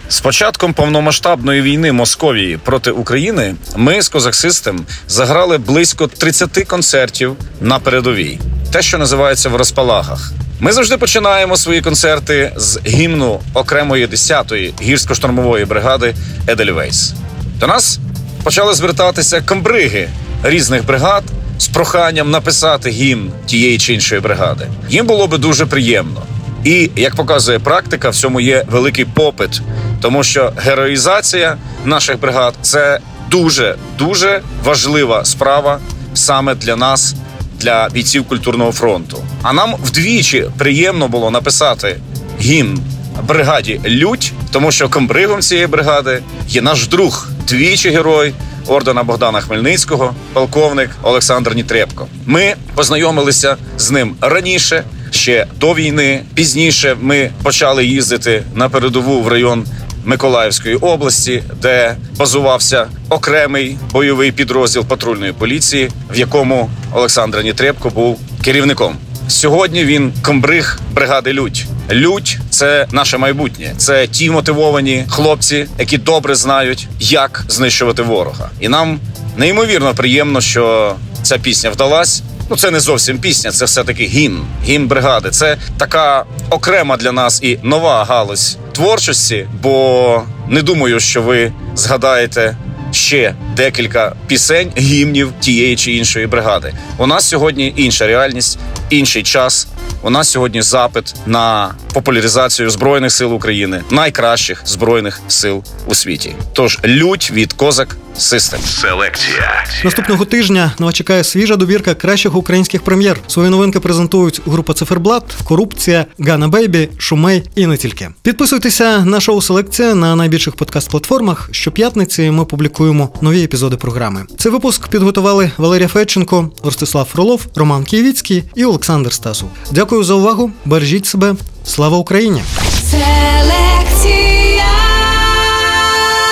З 0.08 0.20
початком 0.20 0.74
повномасштабної 0.74 1.62
війни 1.62 1.92
Московії 1.92 2.56
проти 2.56 2.90
України 2.90 3.54
ми 3.76 4.02
з 4.02 4.08
Козаксистем 4.08 4.80
заграли 5.08 5.58
близько 5.58 6.06
30 6.06 6.64
концертів 6.68 7.36
на 7.60 7.78
передовій, 7.78 8.38
те, 8.72 8.82
що 8.82 8.98
називається 8.98 9.48
в 9.48 9.56
розпалагах. 9.56 10.32
Ми 10.60 10.72
завжди 10.72 10.96
починаємо 10.96 11.56
свої 11.56 11.80
концерти 11.80 12.52
з 12.56 12.80
гімну 12.86 13.40
окремої 13.54 14.06
10-ї 14.06 14.72
гірсько-штурмової 14.82 15.66
бригади 15.66 16.14
Едельвейс. 16.48 17.14
До 17.62 17.68
нас 17.68 17.98
почали 18.44 18.74
звертатися 18.74 19.40
комбриги 19.40 20.08
різних 20.42 20.86
бригад 20.86 21.24
з 21.58 21.68
проханням 21.68 22.30
написати 22.30 22.90
гімн 22.90 23.30
тієї 23.46 23.78
чи 23.78 23.94
іншої 23.94 24.20
бригади. 24.20 24.66
Їм 24.88 25.06
було 25.06 25.26
би 25.26 25.38
дуже 25.38 25.66
приємно. 25.66 26.22
І 26.64 26.90
як 26.96 27.14
показує 27.16 27.58
практика, 27.58 28.10
в 28.10 28.14
цьому 28.14 28.40
є 28.40 28.64
великий 28.70 29.04
попит, 29.04 29.60
тому 30.00 30.24
що 30.24 30.52
героїзація 30.56 31.56
наших 31.84 32.20
бригад 32.20 32.54
це 32.62 32.98
дуже 33.30 33.76
дуже 33.98 34.42
важлива 34.64 35.24
справа 35.24 35.78
саме 36.14 36.54
для 36.54 36.76
нас, 36.76 37.14
для 37.60 37.88
бійців 37.88 38.24
культурного 38.24 38.72
фронту. 38.72 39.18
А 39.42 39.52
нам 39.52 39.74
вдвічі 39.84 40.44
приємно 40.58 41.08
було 41.08 41.30
написати 41.30 42.00
гімн 42.40 42.80
бригаді 43.28 43.80
Лють, 43.86 44.32
тому 44.50 44.72
що 44.72 44.88
комбригом 44.88 45.40
цієї 45.40 45.66
бригади 45.66 46.22
є 46.48 46.62
наш 46.62 46.88
друг, 46.88 47.28
двічі 47.48 47.90
герой 47.90 48.34
ордена 48.66 49.02
Богдана 49.02 49.40
Хмельницького, 49.40 50.14
полковник 50.32 50.90
Олександр 51.02 51.54
Нітрепко. 51.54 52.06
Ми 52.26 52.54
познайомилися 52.74 53.56
з 53.78 53.90
ним 53.90 54.14
раніше. 54.20 54.84
Ще 55.10 55.46
до 55.60 55.74
війни 55.74 56.22
пізніше 56.34 56.96
ми 57.00 57.30
почали 57.42 57.84
їздити 57.86 58.42
на 58.54 58.68
передову 58.68 59.20
в 59.20 59.28
район 59.28 59.64
Миколаївської 60.04 60.76
області, 60.76 61.42
де 61.62 61.96
базувався 62.18 62.86
окремий 63.08 63.76
бойовий 63.92 64.32
підрозділ 64.32 64.84
патрульної 64.84 65.32
поліції, 65.32 65.90
в 66.10 66.18
якому 66.18 66.70
Олександр 66.94 67.42
Нітрепко 67.42 67.90
був 67.90 68.20
керівником. 68.44 68.96
Сьогодні 69.28 69.84
він 69.84 70.12
комбриг 70.22 70.80
бригади 70.92 71.32
Лють. 71.32 71.66
Лють 71.90 72.38
це 72.50 72.86
наше 72.92 73.18
майбутнє. 73.18 73.74
Це 73.76 74.06
ті 74.06 74.30
мотивовані 74.30 75.04
хлопці, 75.08 75.66
які 75.78 75.98
добре 75.98 76.34
знають, 76.34 76.88
як 77.00 77.44
знищувати 77.48 78.02
ворога. 78.02 78.50
І 78.60 78.68
нам 78.68 79.00
неймовірно 79.36 79.94
приємно, 79.94 80.40
що 80.40 80.94
ця 81.22 81.38
пісня 81.38 81.70
вдалась. 81.70 82.22
Ну, 82.50 82.56
це 82.56 82.70
не 82.70 82.80
зовсім 82.80 83.18
пісня, 83.18 83.50
це 83.50 83.64
все-таки 83.64 84.04
гімн, 84.04 84.44
гімн 84.64 84.86
бригади. 84.86 85.30
Це 85.30 85.56
така 85.78 86.24
окрема 86.50 86.96
для 86.96 87.12
нас 87.12 87.42
і 87.42 87.58
нова 87.62 88.04
галузь 88.04 88.56
творчості, 88.72 89.46
бо 89.62 90.22
не 90.48 90.62
думаю, 90.62 91.00
що 91.00 91.22
ви 91.22 91.52
згадаєте 91.74 92.56
ще 92.92 93.34
декілька 93.56 94.14
пісень, 94.26 94.72
гімнів 94.78 95.32
тієї 95.40 95.76
чи 95.76 95.92
іншої 95.92 96.26
бригади. 96.26 96.74
У 96.98 97.06
нас 97.06 97.28
сьогодні 97.28 97.72
інша 97.76 98.06
реальність, 98.06 98.58
інший 98.90 99.22
час. 99.22 99.68
У 100.02 100.10
нас 100.10 100.30
сьогодні 100.30 100.62
запит 100.62 101.14
на 101.26 101.74
популяризацію 101.92 102.70
збройних 102.70 103.12
сил 103.12 103.34
України, 103.34 103.82
найкращих 103.90 104.62
збройних 104.66 105.20
сил 105.28 105.64
у 105.86 105.94
світі. 105.94 106.34
Тож 106.52 106.78
лють 106.84 107.30
від 107.30 107.52
козак 107.52 107.96
Систем. 108.18 108.60
Селекція. 108.60 109.64
Наступного 109.84 110.24
тижня 110.24 110.72
на 110.78 110.86
вас 110.86 110.94
чекає 110.94 111.24
свіжа 111.24 111.56
добірка 111.56 111.94
кращих 111.94 112.36
українських 112.36 112.82
прем'єр. 112.82 113.18
Свої 113.26 113.50
новинки 113.50 113.80
презентують 113.80 114.40
група 114.46 114.74
Циферблат, 114.74 115.24
Корупція, 115.44 116.06
Гана 116.18 116.48
Бейбі, 116.48 116.88
Шумей 116.98 117.42
і 117.54 117.66
не 117.66 117.76
тільки. 117.76 118.08
Підписуйтеся 118.22 119.04
на 119.04 119.20
шоу 119.20 119.42
Селекція 119.42 119.94
на 119.94 120.16
найбільших 120.16 120.54
подкаст-платформах. 120.54 121.48
Щоп'ятниці 121.50 122.30
ми 122.30 122.44
публікуємо 122.44 123.08
нові 123.20 123.42
епізоди 123.42 123.76
програми. 123.76 124.24
Цей 124.38 124.52
випуск 124.52 124.88
підготували 124.88 125.50
Валерія 125.56 125.88
Федченко, 125.88 126.50
Ростислав 126.64 127.04
Фролов, 127.12 127.46
Роман 127.54 127.84
Києвіцький 127.84 128.44
і 128.54 128.64
Олександр 128.64 129.12
Стасов. 129.12 129.48
Дякую 129.70 130.04
за 130.04 130.14
увагу. 130.14 130.50
Бережіть 130.64 131.06
себе. 131.06 131.34
Слава 131.64 131.96
Україні! 131.96 132.42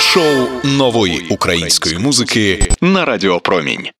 Шоу 0.00 0.48
нової 0.64 1.26
української 1.30 1.98
музики 1.98 2.68
на 2.80 3.04
Радіо 3.04 3.40
Промінь. 3.40 3.86